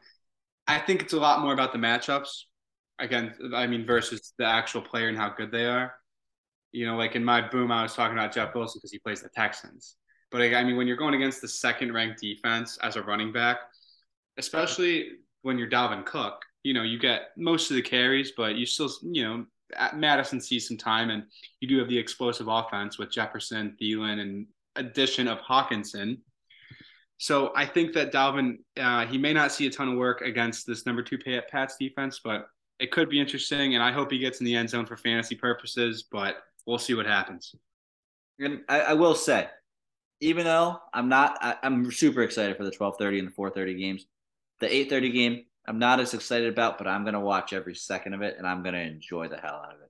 [0.67, 2.43] I think it's a lot more about the matchups.
[2.99, 5.93] Again, I mean, versus the actual player and how good they are.
[6.71, 9.21] You know, like in my boom, I was talking about Jeff Wilson because he plays
[9.21, 9.95] the Texans.
[10.31, 13.59] But I mean, when you're going against the second ranked defense as a running back,
[14.37, 15.11] especially
[15.43, 18.89] when you're Dalvin Cook, you know, you get most of the carries, but you still,
[19.03, 19.45] you know,
[19.93, 21.23] Mattison sees some time, and
[21.59, 26.17] you do have the explosive offense with Jefferson, Thielen, and addition of Hockenson.
[27.17, 30.67] So I think that Dalvin, uh, he may not see a ton of work against
[30.67, 32.47] this number two pay at Pats defense, but
[32.79, 33.75] it could be interesting.
[33.75, 36.93] And I hope he gets in the end zone for fantasy purposes, but we'll see
[36.93, 37.55] what happens.
[38.41, 39.47] I, I will say,
[40.19, 44.05] even though I'm not, I, am super excited for the 12:30 and the 4:30 games.
[44.59, 48.13] The 8:30 game, I'm not as excited about, but I'm going to watch every second
[48.13, 49.89] of it and I'm going to enjoy the hell out of it.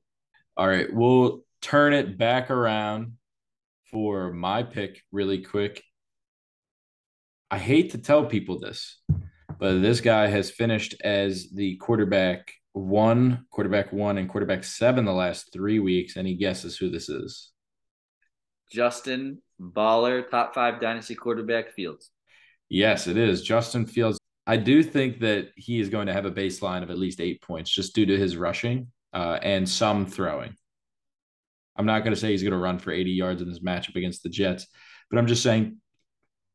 [0.57, 3.13] All right, we'll turn it back around
[3.91, 5.84] for my pick really quick.
[7.55, 8.97] I hate to tell people this,
[9.59, 15.13] but this guy has finished as the quarterback one, quarterback one, and quarterback seven the
[15.13, 16.17] last three weeks.
[16.17, 17.53] Any guesses who this is?
[18.69, 22.11] Justin Baller, top five dynasty quarterback Fields.
[22.67, 23.41] Yes, it is.
[23.41, 24.19] Justin Fields.
[24.45, 27.41] I do think that he is going to have a baseline of at least eight
[27.41, 30.53] points just due to his rushing uh, and some throwing.
[31.77, 33.95] I'm not going to say he's going to run for 80 yards in this matchup
[33.95, 34.67] against the Jets,
[35.09, 35.77] but I'm just saying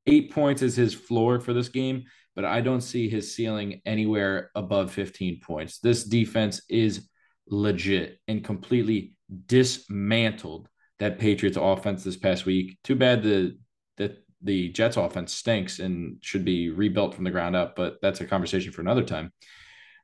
[0.07, 4.51] eight points is his floor for this game, but I don't see his ceiling anywhere
[4.55, 5.79] above 15 points.
[5.79, 7.09] This defense is
[7.49, 9.15] legit and completely
[9.47, 12.79] dismantled that Patriots offense this past week.
[12.85, 13.59] Too bad the
[13.97, 18.21] the the Jets offense stinks and should be rebuilt from the ground up, but that's
[18.21, 19.33] a conversation for another time.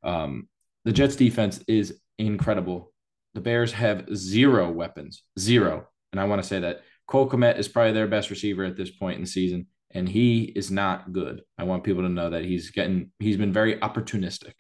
[0.03, 0.49] Um,
[0.85, 2.93] the Jets defense is incredible.
[3.35, 5.89] The Bears have zero weapons, zero.
[6.13, 8.91] And I want to say that Cole Kmet is probably their best receiver at this
[8.91, 11.43] point in the season, and he is not good.
[11.59, 14.53] I want people to know that he's getting, he's been very opportunistic.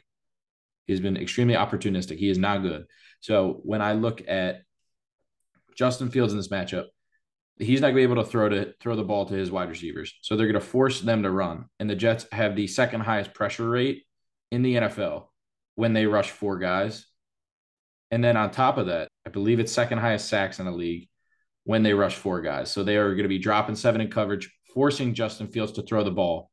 [0.86, 2.16] He's been extremely opportunistic.
[2.16, 2.86] He is not good.
[3.20, 4.62] So when I look at
[5.76, 6.86] Justin Fields in this matchup,
[7.58, 9.68] he's not going to be able to throw to throw the ball to his wide
[9.68, 10.14] receivers.
[10.22, 11.66] So they're going to force them to run.
[11.80, 14.04] And the Jets have the second highest pressure rate
[14.50, 15.26] in the NFL
[15.74, 17.06] when they rush four guys.
[18.10, 21.08] And then on top of that, I believe it's second highest sacks in the league
[21.64, 22.70] when they rush four guys.
[22.70, 26.04] So they are going to be dropping seven in coverage, forcing Justin Fields to throw
[26.04, 26.50] the ball,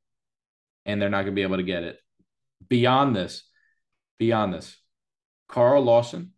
[0.86, 1.98] and they're not going to be able to get it.
[2.70, 3.44] Beyond this,
[4.18, 4.78] beyond this,
[5.50, 6.32] Carl Lawson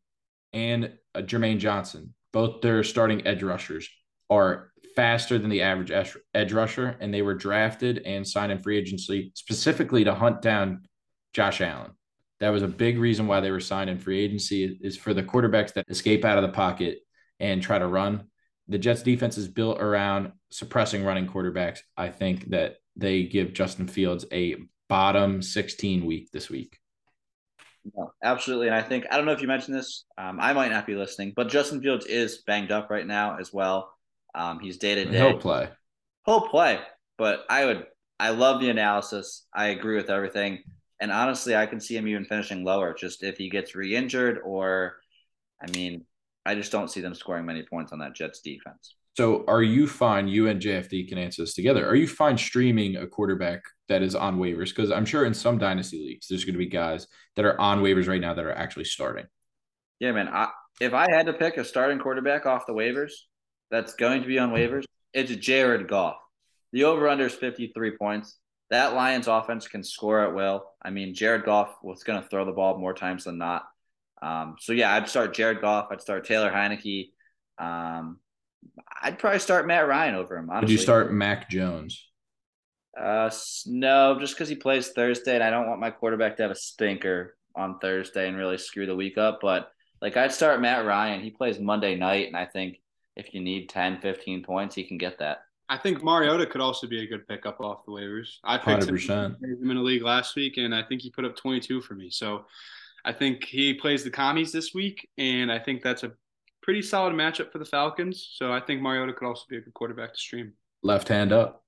[0.51, 3.88] and uh, Jermaine Johnson, both their starting edge rushers,
[4.31, 5.91] are faster than the average
[6.33, 10.88] edge rusher, and they were drafted and signed in free agency specifically to hunt down
[11.33, 11.91] Josh Allen.
[12.39, 15.21] That was a big reason why they were signed in free agency is for the
[15.21, 17.01] quarterbacks that escape out of the pocket
[17.39, 18.23] and try to run.
[18.68, 21.80] The Jets defense is built around suppressing running quarterbacks.
[21.95, 24.55] I think that they give Justin Fields a
[24.88, 26.80] bottom 16 week this week.
[27.95, 28.68] No, absolutely.
[28.68, 30.95] And I think, I don't know if you mentioned this, um, I might not be
[30.95, 33.91] listening, but Justin Fields is banged up right now as well.
[34.34, 35.18] Um, he's day to day.
[35.18, 35.70] He'll play.
[36.26, 36.80] He'll play.
[37.18, 37.86] But I would,
[38.20, 39.45] I love the analysis.
[39.53, 40.63] I agree with everything.
[40.99, 44.39] And honestly, I can see him even finishing lower just if he gets re injured
[44.43, 44.97] or,
[45.61, 46.05] I mean,
[46.45, 48.95] I just don't see them scoring many points on that Jets defense.
[49.17, 50.27] So, are you fine?
[50.27, 51.87] You and JFD can answer this together.
[51.87, 54.69] Are you fine streaming a quarterback that is on waivers?
[54.69, 57.81] Because I'm sure in some dynasty leagues, there's going to be guys that are on
[57.81, 59.25] waivers right now that are actually starting.
[59.99, 60.27] Yeah, man.
[60.27, 60.49] I,
[60.81, 63.11] if I had to pick a starting quarterback off the waivers
[63.71, 64.83] that's going to be on waivers,
[65.13, 66.17] it's Jared Goff.
[66.73, 68.37] The over under is 53 points
[68.69, 70.65] that Lions offense can score at will.
[70.83, 73.63] I mean, Jared Goff was going to throw the ball more times than not.
[74.22, 75.88] Um, so yeah, I'd start Jared Goff.
[75.91, 77.09] I'd start Taylor Heinicke.
[77.57, 78.20] Um,
[79.01, 80.49] I'd probably start Matt Ryan over him.
[80.49, 80.66] Honestly.
[80.66, 82.07] Would you start Mac Jones?
[82.99, 83.30] Uh,
[83.66, 86.55] no, just because he plays Thursday, and I don't want my quarterback to have a
[86.55, 89.39] stinker on Thursday and really screw the week up.
[89.41, 89.70] But
[90.01, 91.22] like, I'd start Matt Ryan.
[91.22, 92.80] He plays Monday night, and I think
[93.16, 95.39] if you need 10, 15 points, he can get that.
[95.68, 98.36] I think Mariota could also be a good pickup off the waivers.
[98.43, 99.41] I picked 100%.
[99.41, 102.09] him in a league last week, and I think he put up 22 for me.
[102.11, 102.45] So
[103.06, 106.12] I think he plays the commies this week, and I think that's a
[106.62, 108.32] pretty solid matchup for the Falcons.
[108.34, 110.53] So I think Mariota could also be a good quarterback to stream.
[110.82, 111.64] Left hand up.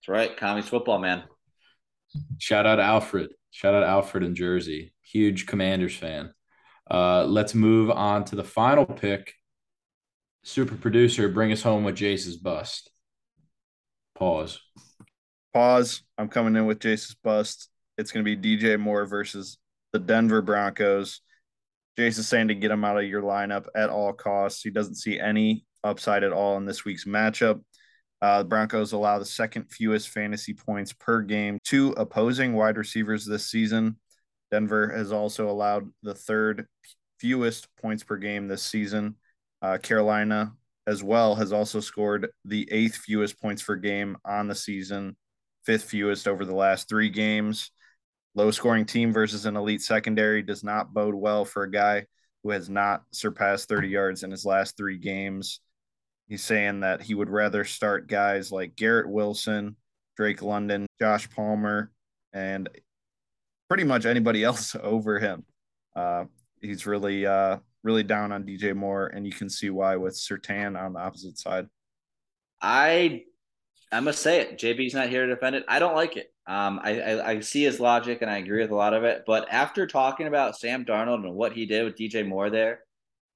[0.00, 0.36] That's right.
[0.36, 1.24] Commies football, man.
[2.38, 3.30] Shout out Alfred.
[3.50, 4.92] Shout out Alfred in Jersey.
[5.02, 6.32] Huge Commanders fan.
[6.90, 9.34] Uh, let's move on to the final pick
[10.42, 12.90] super producer, bring us home with Jace's bust.
[14.14, 14.60] Pause.
[15.52, 16.02] Pause.
[16.18, 17.68] I'm coming in with Jace's bust.
[17.98, 19.58] It's going to be DJ Moore versus
[19.92, 21.20] the Denver Broncos.
[21.96, 24.62] Is saying to get him out of your lineup at all costs.
[24.62, 27.62] He doesn't see any upside at all in this week's matchup.
[28.22, 33.26] Uh, the Broncos allow the second fewest fantasy points per game to opposing wide receivers
[33.26, 33.98] this season.
[34.50, 36.66] Denver has also allowed the third
[37.18, 39.16] fewest points per game this season.
[39.60, 40.54] Uh, Carolina
[40.86, 45.16] as well has also scored the eighth fewest points per game on the season,
[45.64, 47.70] fifth fewest over the last three games.
[48.34, 52.06] Low scoring team versus an elite secondary does not bode well for a guy
[52.42, 55.60] who has not surpassed 30 yards in his last three games.
[56.28, 59.76] He's saying that he would rather start guys like Garrett Wilson,
[60.16, 61.90] Drake London, Josh Palmer,
[62.32, 62.68] and
[63.68, 65.44] pretty much anybody else over him.
[65.96, 66.26] Uh,
[66.60, 70.80] he's really, uh, really down on DJ Moore, and you can see why with Surtain
[70.80, 71.66] on the opposite side.
[72.62, 73.24] I,
[73.90, 74.58] I must say it.
[74.58, 75.64] JB's not here to defend it.
[75.66, 76.32] I don't like it.
[76.50, 79.22] Um, I, I, I see his logic and I agree with a lot of it.
[79.24, 82.80] But after talking about Sam Darnold and what he did with DJ Moore there,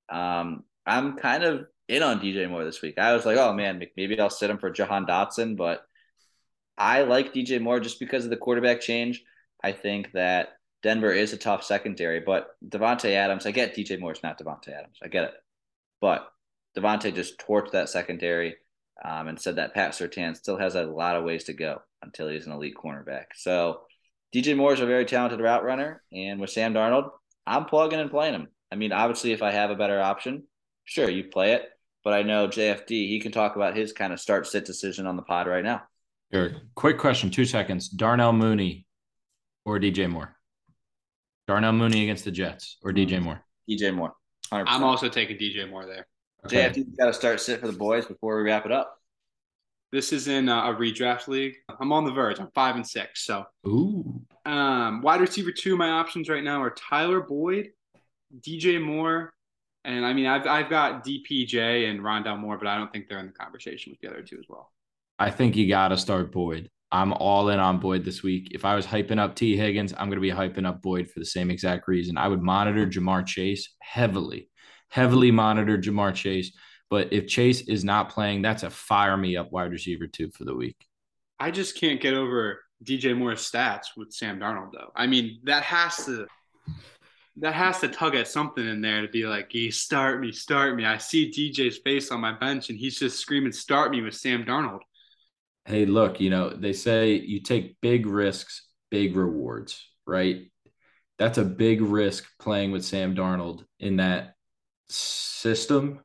[0.08, 2.98] um, I'm kind of in on DJ Moore this week.
[2.98, 5.86] I was like, oh man, maybe I'll sit him for Jahan Dotson, but
[6.76, 9.22] I like DJ Moore just because of the quarterback change.
[9.62, 14.24] I think that Denver is a tough secondary, but Davante Adams, I get DJ Moore's
[14.24, 14.98] not Davante Adams.
[15.00, 15.34] I get it.
[16.00, 16.28] But
[16.76, 18.56] Davante just torched that secondary
[19.02, 22.28] um, and said that Pat Surtain still has a lot of ways to go until
[22.28, 23.26] he's an elite cornerback.
[23.34, 23.82] So
[24.34, 27.10] DJ Moore is a very talented route runner, and with Sam Darnold,
[27.46, 28.48] I'm plugging and playing him.
[28.72, 30.44] I mean, obviously, if I have a better option,
[30.84, 31.68] sure, you play it.
[32.02, 35.16] But I know JFD, he can talk about his kind of start sit decision on
[35.16, 35.84] the pod right now.
[36.32, 36.50] Sure.
[36.74, 37.88] Quick question, two seconds.
[37.88, 38.86] Darnell Mooney
[39.64, 40.36] or DJ Moore?
[41.46, 43.40] Darnell Mooney against the Jets or DJ Moore?
[43.70, 44.14] DJ Moore.
[44.52, 44.64] 100%.
[44.66, 46.06] I'm also taking DJ Moore there.
[46.46, 46.68] Okay.
[46.68, 48.98] JFD got to start sit for the boys before we wrap it up.
[49.92, 51.54] This is in a redraft league.
[51.80, 52.40] I'm on the verge.
[52.40, 53.24] I'm five and six.
[53.24, 54.20] So, ooh.
[54.44, 55.76] Um, wide receiver two.
[55.76, 57.70] My options right now are Tyler Boyd,
[58.40, 59.32] DJ Moore,
[59.84, 63.20] and I mean I've I've got DPJ and Rondale Moore, but I don't think they're
[63.20, 64.72] in the conversation with the other two as well.
[65.18, 66.68] I think you got to start Boyd.
[66.90, 68.48] I'm all in on Boyd this week.
[68.52, 69.56] If I was hyping up T.
[69.56, 72.16] Higgins, I'm going to be hyping up Boyd for the same exact reason.
[72.16, 74.48] I would monitor Ja'Marr Chase heavily,
[74.88, 76.52] heavily monitor Ja'Marr Chase
[76.90, 80.44] but if Chase is not playing, that's a fire me up wide receiver too for
[80.44, 80.76] the week.
[81.40, 84.92] I just can't get over DJ Moore's stats with Sam Darnold though.
[84.94, 86.26] I mean, that has to
[87.38, 90.76] that has to tug at something in there to be like, "Hey, start me, start
[90.76, 94.14] me." I see DJ's face on my bench, and he's just screaming, "Start me" with
[94.14, 94.82] Sam Darnold.
[95.64, 100.48] Hey, look, you know they say you take big risks, big rewards, right?
[101.18, 104.33] That's a big risk playing with Sam Darnold in that
[104.88, 106.00] system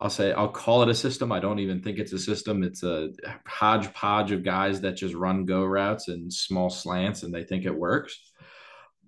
[0.00, 1.30] I'll say I'll call it a system.
[1.30, 2.62] I don't even think it's a system.
[2.62, 3.10] It's a
[3.46, 7.74] hodgepodge of guys that just run go routes and small slants, and they think it
[7.74, 8.18] works.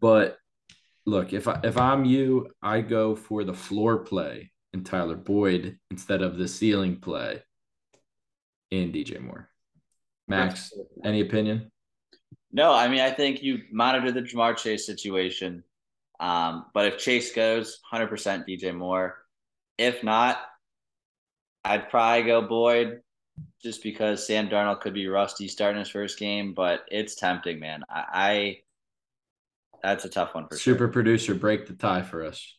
[0.00, 0.36] But
[1.06, 5.78] look, if I if I'm you, I go for the floor play in Tyler Boyd
[5.90, 7.42] instead of the ceiling play
[8.70, 9.48] in DJ Moore.
[10.28, 10.72] Max,
[11.04, 11.70] any opinion?
[12.52, 15.64] No, I mean I think you monitor the Ja'Marr Chase situation.
[16.22, 19.18] Um, but if Chase goes, 100% DJ Moore.
[19.76, 20.38] If not,
[21.64, 23.00] I'd probably go Boyd
[23.60, 27.82] just because Sam Darnold could be rusty starting his first game, but it's tempting, man.
[27.90, 28.56] I, I
[29.82, 30.88] that's a tough one for super sure.
[30.88, 31.34] producer.
[31.34, 32.56] Break the tie for us.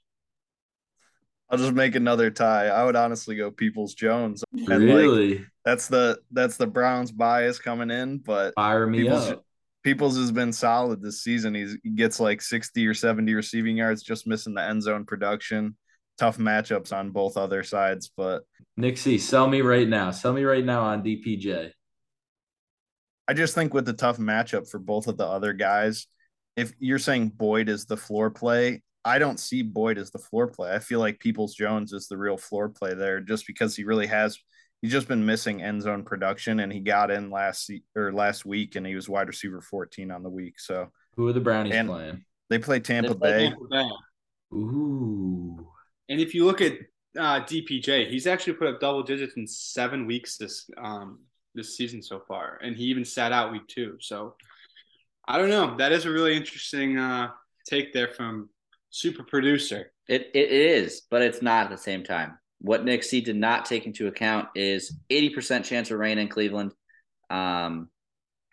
[1.50, 2.68] I'll just make another tie.
[2.68, 4.44] I would honestly go Peoples Jones.
[4.52, 5.38] Really?
[5.38, 9.46] Like, that's the that's the Browns bias coming in, but fire me Peoples, up.
[9.84, 11.56] Peoples has been solid this season.
[11.56, 15.76] He's, he gets like 60 or 70 receiving yards, just missing the end zone production
[16.18, 18.12] tough matchups on both other sides.
[18.16, 18.44] But
[18.78, 20.12] Nixie, sell me right now.
[20.12, 21.72] Sell me right now on DPJ.
[23.28, 26.08] I just think with the tough matchup for both of the other guys,
[26.56, 30.48] if you're saying Boyd is the floor play, I don't see Boyd as the floor
[30.48, 30.74] play.
[30.74, 34.08] I feel like Peoples Jones is the real floor play there just because he really
[34.08, 34.38] has
[34.84, 38.76] he's just been missing end zone production and he got in last or last week
[38.76, 40.60] and he was wide receiver 14 on the week.
[40.60, 42.26] So who are the Brownies playing?
[42.50, 43.48] They play Tampa, they play Bay.
[43.48, 43.90] Tampa Bay.
[44.54, 45.68] Ooh.
[46.10, 46.74] And if you look at
[47.18, 51.20] uh, DPJ, he's actually put up double digits in seven weeks this um,
[51.56, 53.96] this season so far, and he even sat out week two.
[54.02, 54.36] So
[55.28, 55.78] I don't know.
[55.78, 57.30] That is a really interesting uh,
[57.66, 58.50] take there from
[58.90, 59.92] super producer.
[60.10, 62.38] It it is, but it's not at the same time.
[62.64, 66.72] What Nick C did not take into account is 80% chance of rain in Cleveland.
[67.30, 67.90] Um,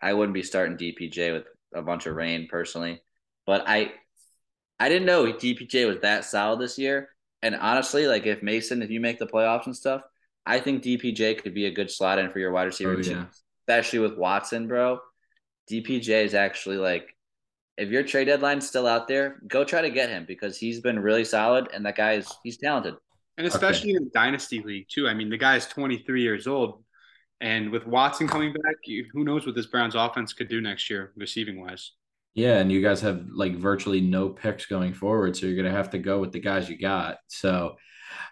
[0.02, 3.02] I wouldn't be starting DPJ with a bunch of rain personally,
[3.46, 3.92] but I
[4.80, 7.11] I didn't know DPJ was that solid this year.
[7.42, 10.02] And honestly, like if Mason, if you make the playoffs and stuff,
[10.44, 13.26] I think DPJ could be a good slot in for your wide receiver oh, yeah.
[13.62, 14.98] especially with Watson, bro.
[15.70, 17.14] DPJ is actually like,
[17.76, 20.98] if your trade deadline's still out there, go try to get him because he's been
[20.98, 22.94] really solid and that guy is he's talented.
[23.41, 24.05] And especially okay.
[24.05, 25.09] in dynasty league too.
[25.09, 26.84] I mean, the guy is 23 years old,
[27.41, 28.74] and with Watson coming back,
[29.14, 31.93] who knows what this Browns offense could do next year, receiving wise.
[32.34, 35.88] Yeah, and you guys have like virtually no picks going forward, so you're gonna have
[35.93, 37.16] to go with the guys you got.
[37.28, 37.76] So,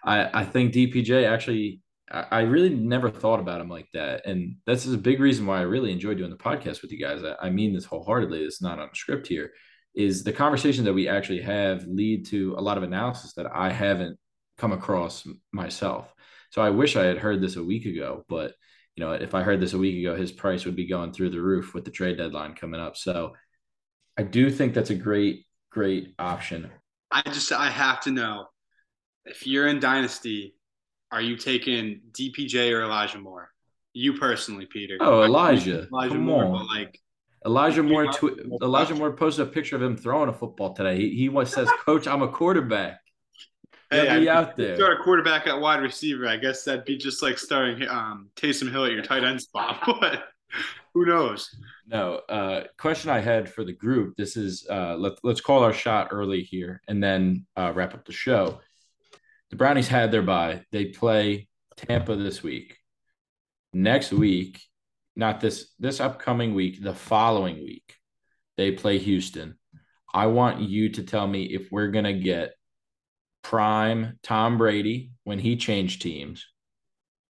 [0.03, 1.81] I I think DPJ actually
[2.11, 5.57] I, really never thought about him like that, and this is a big reason why
[5.57, 7.23] I really enjoy doing the podcast with you guys.
[7.23, 8.43] I, I mean this wholeheartedly.
[8.43, 9.53] It's not on a script here.
[9.95, 13.71] is the conversation that we actually have lead to a lot of analysis that I
[13.71, 14.19] haven't
[14.59, 16.13] come across myself.
[16.51, 18.53] So I wish I had heard this a week ago, but
[18.95, 21.29] you know, if I heard this a week ago, his price would be going through
[21.29, 22.97] the roof with the trade deadline coming up.
[22.97, 23.33] So
[24.17, 26.69] I do think that's a great, great option.
[27.11, 28.47] I just I have to know
[29.25, 30.55] if you're in Dynasty,
[31.11, 33.49] are you taking DPJ or Elijah Moore?
[33.93, 34.97] You personally, Peter.
[34.99, 35.87] Oh, Elijah.
[35.91, 36.67] Elijah Come Moore, on.
[36.67, 36.99] like
[37.45, 40.97] Elijah Moore tw- Elijah Moore posted a picture of him throwing a football today.
[40.97, 42.99] He, he was, says, "Coach, I'm a quarterback.
[43.91, 46.27] Hey, I- out there." start a quarterback at wide receiver.
[46.27, 49.81] I guess that'd be just like starting um, Taysom Hill at your tight end spot.
[49.99, 50.23] But
[50.93, 51.55] who knows?
[51.87, 54.15] No, uh, question I had for the group.
[54.17, 58.05] This is uh, let, let's call our shot early here and then uh, wrap up
[58.05, 58.59] the show.
[59.49, 60.63] The Brownies had their bye.
[60.71, 62.77] They play Tampa this week.
[63.73, 64.61] Next week,
[65.15, 67.95] not this this upcoming week, the following week,
[68.57, 69.57] they play Houston.
[70.11, 72.53] I want you to tell me if we're gonna get
[73.41, 76.45] prime Tom Brady when he changed teams,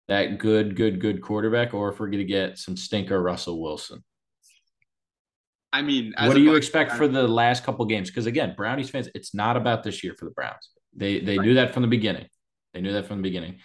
[0.08, 4.04] that good, good, good quarterback, or if we're gonna get some stinker Russell Wilson.
[5.72, 8.10] I mean, as What do you expect for the last couple games?
[8.10, 10.70] Because again, Brownies fans, it's not about this year for the Browns.
[10.96, 12.28] They they knew that from the beginning.
[12.74, 13.60] They knew that from the beginning.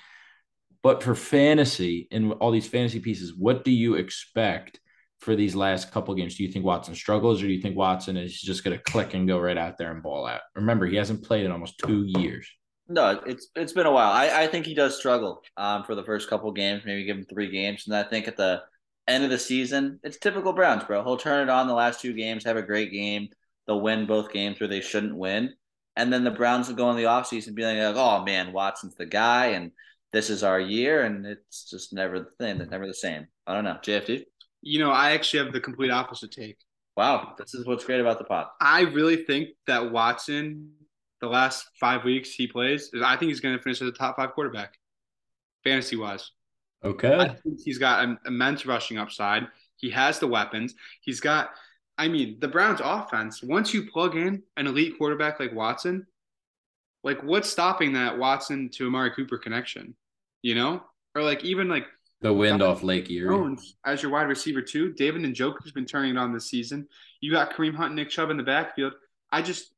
[0.82, 4.80] But for fantasy and all these fantasy pieces, what do you expect
[5.20, 6.36] for these last couple games?
[6.36, 9.14] Do you think Watson struggles, or do you think Watson is just going to click
[9.14, 10.42] and go right out there and ball out?
[10.54, 12.48] Remember, he hasn't played in almost two years.
[12.88, 14.12] No, it's it's been a while.
[14.12, 17.24] I, I think he does struggle um, for the first couple games, maybe give him
[17.24, 18.62] three games, and I think at the
[19.08, 21.02] end of the season, it's typical Browns, bro.
[21.02, 23.28] He'll turn it on the last two games, have a great game.
[23.66, 25.54] They'll win both games where they shouldn't win,
[25.96, 29.06] and then the Browns will go in the offseason being like, "Oh man, Watson's the
[29.06, 29.70] guy, and
[30.12, 32.60] this is our year," and it's just never the thing.
[32.60, 33.28] It's never the same.
[33.46, 33.78] I don't know.
[33.82, 34.24] JFD.
[34.64, 36.58] You know, I actually have the complete opposite take.
[36.96, 38.46] Wow, this is what's great about the pod.
[38.60, 40.72] I really think that Watson,
[41.20, 44.16] the last five weeks he plays, I think he's going to finish as a top
[44.16, 44.78] five quarterback,
[45.64, 46.32] fantasy wise.
[47.18, 47.36] I Okay.
[47.44, 49.48] think he's got an immense rushing upside.
[49.76, 50.74] He has the weapons.
[51.02, 51.50] He's got,
[51.98, 53.42] I mean, the Browns' offense.
[53.42, 56.06] Once you plug in an elite quarterback like Watson,
[57.02, 59.94] like what's stopping that Watson to Amari Cooper connection?
[60.42, 60.82] You know,
[61.14, 61.86] or like even like
[62.24, 63.28] The wind off Lake Erie.
[63.28, 64.94] Jones as your wide receiver too.
[64.94, 66.88] David Njoku's been turning it on this season.
[67.20, 68.94] You got Kareem Hunt, and Nick Chubb in the backfield.
[69.30, 69.74] I just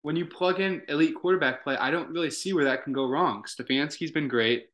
[0.00, 3.06] when you plug in elite quarterback play, I don't really see where that can go
[3.06, 3.44] wrong.
[3.46, 4.68] Stefanski's been great,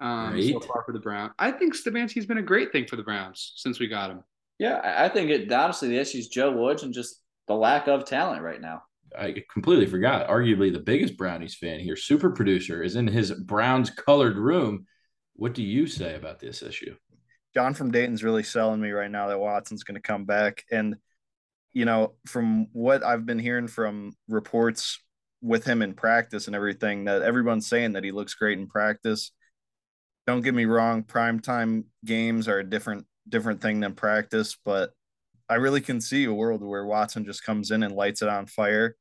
[0.00, 0.64] um, so Great.
[0.64, 1.32] far for the Browns.
[1.38, 4.22] I think Stefanski's been a great thing for the Browns since we got him.
[4.58, 7.88] Yeah, I I think it honestly the issue is Joe Woods and just the lack
[7.88, 8.82] of talent right now.
[9.18, 10.28] I completely forgot.
[10.28, 14.86] Arguably the biggest Brownies fan here, super producer, is in his Browns colored room.
[15.40, 16.94] What do you say about this issue?
[17.54, 20.64] John from Dayton's really selling me right now that Watson's going to come back.
[20.70, 20.96] And,
[21.72, 25.02] you know, from what I've been hearing from reports
[25.40, 29.32] with him in practice and everything, that everyone's saying that he looks great in practice.
[30.26, 34.90] Don't get me wrong, primetime games are a different different thing than practice, but
[35.48, 38.44] I really can see a world where Watson just comes in and lights it on
[38.44, 38.94] fire.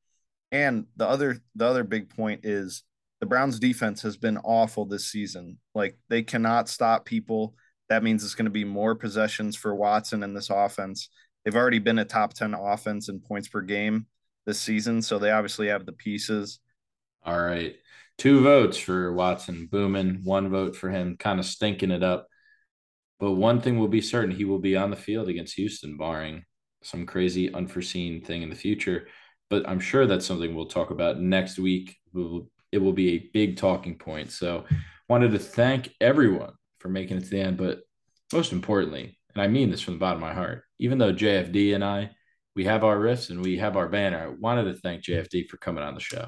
[0.54, 2.84] And the other the other big point is
[3.20, 5.59] the Browns defense has been awful this season.
[5.76, 7.55] Like they cannot stop people.
[7.89, 11.09] That means it's going to be more possessions for Watson in this offense.
[11.43, 14.05] They've already been a top 10 offense in points per game
[14.45, 16.59] this season, so they obviously have the pieces.
[17.24, 17.76] All right.
[18.17, 22.28] Two votes for Watson booming, one vote for him kind of stinking it up.
[23.20, 26.43] But one thing will be certain he will be on the field against Houston, barring
[26.84, 29.07] some crazy unforeseen thing in the future.
[29.49, 31.97] But I'm sure that's something we'll talk about next week.
[32.13, 34.32] We'll, it will be a big talking point.
[34.32, 34.65] So
[35.07, 37.57] wanted to thank everyone for making it to the end.
[37.57, 37.82] But
[38.34, 41.76] most importantly, and I mean this from the bottom of my heart, even though JFD
[41.76, 42.11] and I,
[42.55, 45.57] we have our riffs and we have our banner, I wanted to thank JFD for
[45.57, 46.28] coming on the show.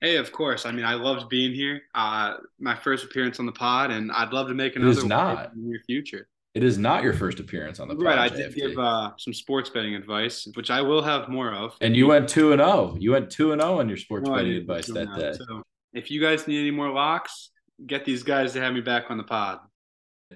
[0.00, 0.66] Hey, of course.
[0.66, 1.82] I mean, I loved being here.
[1.94, 5.08] Uh, my first appearance on the pod, and I'd love to make another is one
[5.08, 5.52] not.
[5.54, 6.26] in the near future.
[6.54, 8.36] It is not your first appearance on the pod, Right, I JFD.
[8.36, 11.76] did give uh, some sports betting advice, which I will have more of.
[11.80, 12.96] and you went two and zero.
[12.98, 15.32] You went two and zero on your sports No, betting advice that day.
[15.34, 15.62] So
[15.92, 17.50] if you guys need any more locks,
[17.86, 19.58] get these guys to have me back on the pod.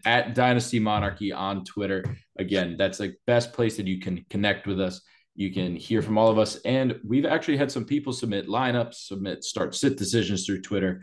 [0.05, 2.05] At Dynasty Monarchy on Twitter.
[2.39, 5.01] Again, that's the best place that you can connect with us.
[5.35, 8.95] You can hear from all of us, and we've actually had some people submit lineups,
[8.95, 11.03] submit start sit decisions through Twitter.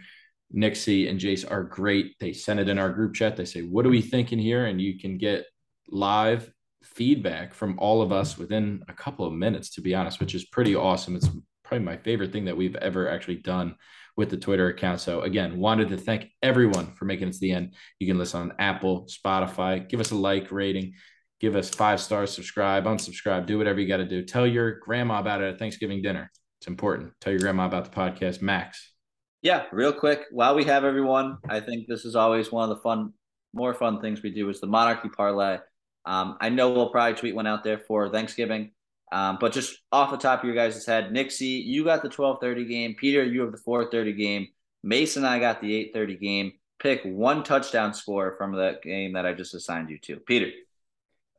[0.51, 2.15] Nixie and Jace are great.
[2.19, 3.35] They send it in our group chat.
[3.35, 5.45] They say, "What are we thinking here?" And you can get
[5.87, 6.51] live
[6.83, 9.71] feedback from all of us within a couple of minutes.
[9.71, 11.15] To be honest, which is pretty awesome.
[11.15, 11.29] It's
[11.63, 13.75] probably my favorite thing that we've ever actually done
[14.15, 14.99] with the Twitter account.
[14.99, 17.73] So again, wanted to thank everyone for making it to the end.
[17.99, 20.93] You can listen on Apple, Spotify, give us a like rating,
[21.39, 24.23] give us five stars, subscribe, unsubscribe, do whatever you got to do.
[24.23, 26.31] Tell your grandma about it at Thanksgiving dinner.
[26.59, 27.11] It's important.
[27.19, 28.41] Tell your grandma about the podcast.
[28.41, 28.93] Max.
[29.41, 30.21] Yeah, real quick.
[30.31, 33.11] While we have everyone, I think this is always one of the fun,
[33.53, 35.57] more fun things we do is the Monarchy Parlay.
[36.05, 38.71] Um, I know we'll probably tweet one out there for Thanksgiving.
[39.13, 42.67] Um, but just off the top of your guys' head, Nixie, you got the 12:30
[42.67, 42.95] game.
[42.95, 44.47] Peter, you have the 4:30 game.
[44.81, 46.53] Mason, I got the 8:30 game.
[46.79, 50.17] Pick one touchdown score from the game that I just assigned you to.
[50.17, 50.49] Peter.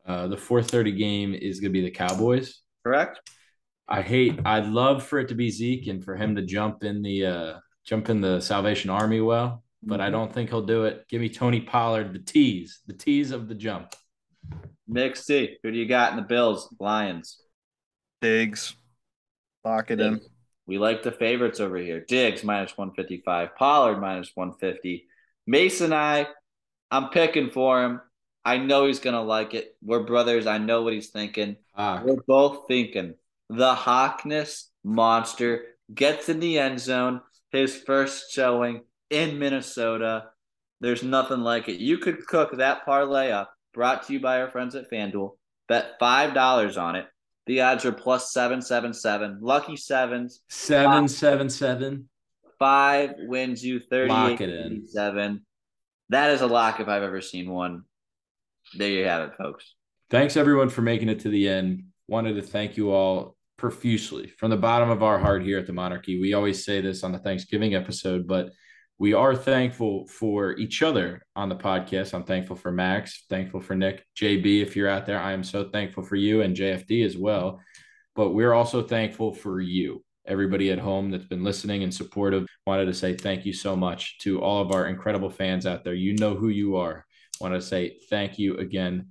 [0.07, 2.61] Uh, the 4:30 game is going to be the Cowboys.
[2.85, 3.21] Correct.
[3.89, 4.39] I hate.
[4.45, 7.55] I'd love for it to be Zeke and for him to jump in the uh,
[7.85, 10.13] jump in the Salvation Army well, but I mm-hmm.
[10.13, 11.09] don't think he'll do it.
[11.09, 13.97] Give me Tony Pollard, the tease, the tease of the jump.
[14.95, 15.59] T.
[15.63, 16.73] Who do you got in the Bills?
[16.79, 17.41] Lions.
[18.25, 18.75] Diggs.
[19.67, 20.25] Lock it Diggs.
[20.25, 20.31] in.
[20.67, 22.01] We like the favorites over here.
[22.01, 23.55] Diggs minus 155.
[23.55, 25.07] Pollard minus 150.
[25.47, 26.29] Mason I,
[26.91, 28.01] I'm picking for him.
[28.43, 29.77] I know he's gonna like it.
[29.83, 30.47] We're brothers.
[30.47, 31.57] I know what he's thinking.
[31.73, 32.05] Hawk.
[32.05, 33.15] We're both thinking
[33.51, 35.65] the Hawkness monster
[35.95, 37.21] gets in the end zone.
[37.51, 40.31] His first showing in Minnesota.
[40.81, 41.77] There's nothing like it.
[41.77, 43.53] You could cook that parlay up.
[43.75, 45.37] Brought to you by our friends at FanDuel.
[45.69, 47.07] Bet five dollars on it.
[47.47, 49.39] The odds are plus seven seven seven.
[49.41, 50.41] Lucky sevens.
[50.49, 52.09] Seven five, seven seven.
[52.59, 55.45] Five wins you thirty seven.
[56.09, 57.85] That is a lock if I've ever seen one
[58.77, 59.75] there you have it, folks.
[60.11, 61.85] Thanks everyone for making it to the end.
[62.09, 65.73] Wanted to thank you all profusely from the bottom of our heart here at the
[65.73, 66.21] Monarchy.
[66.21, 68.51] We always say this on the Thanksgiving episode, but
[68.99, 72.15] we are thankful for each other on the podcast.
[72.15, 74.63] I'm thankful for Max, thankful for Nick, JB.
[74.63, 77.61] If you're out there, I am so thankful for you and JFD as well.
[78.15, 82.47] But we're also thankful for you, everybody at home that's been listening and supportive.
[82.67, 85.95] Wanted to say thank you so much to all of our incredible fans out there.
[85.95, 87.05] You know who you are
[87.41, 89.09] Wanted to say thank you again.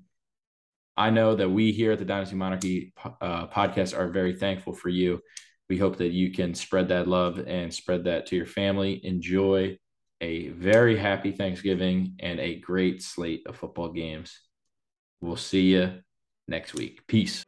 [0.96, 4.90] I know that we here at the Dynasty Monarchy uh, podcast are very thankful for
[4.90, 5.22] you.
[5.70, 9.00] We hope that you can spread that love and spread that to your family.
[9.06, 9.78] Enjoy
[10.22, 14.40] a very happy Thanksgiving and a great slate of football games.
[15.22, 16.02] We'll see you
[16.48, 17.06] next week.
[17.08, 17.44] Peace.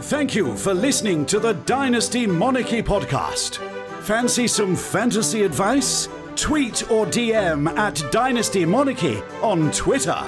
[0.00, 3.58] Thank you for listening to the Dynasty Monarchy podcast.
[4.02, 6.08] Fancy some fantasy advice?
[6.40, 10.18] tweet or DM at Dynasty Monarchy on Twitter.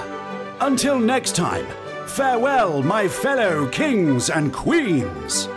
[0.61, 1.65] Until next time,
[2.05, 5.49] farewell, my fellow kings and queens.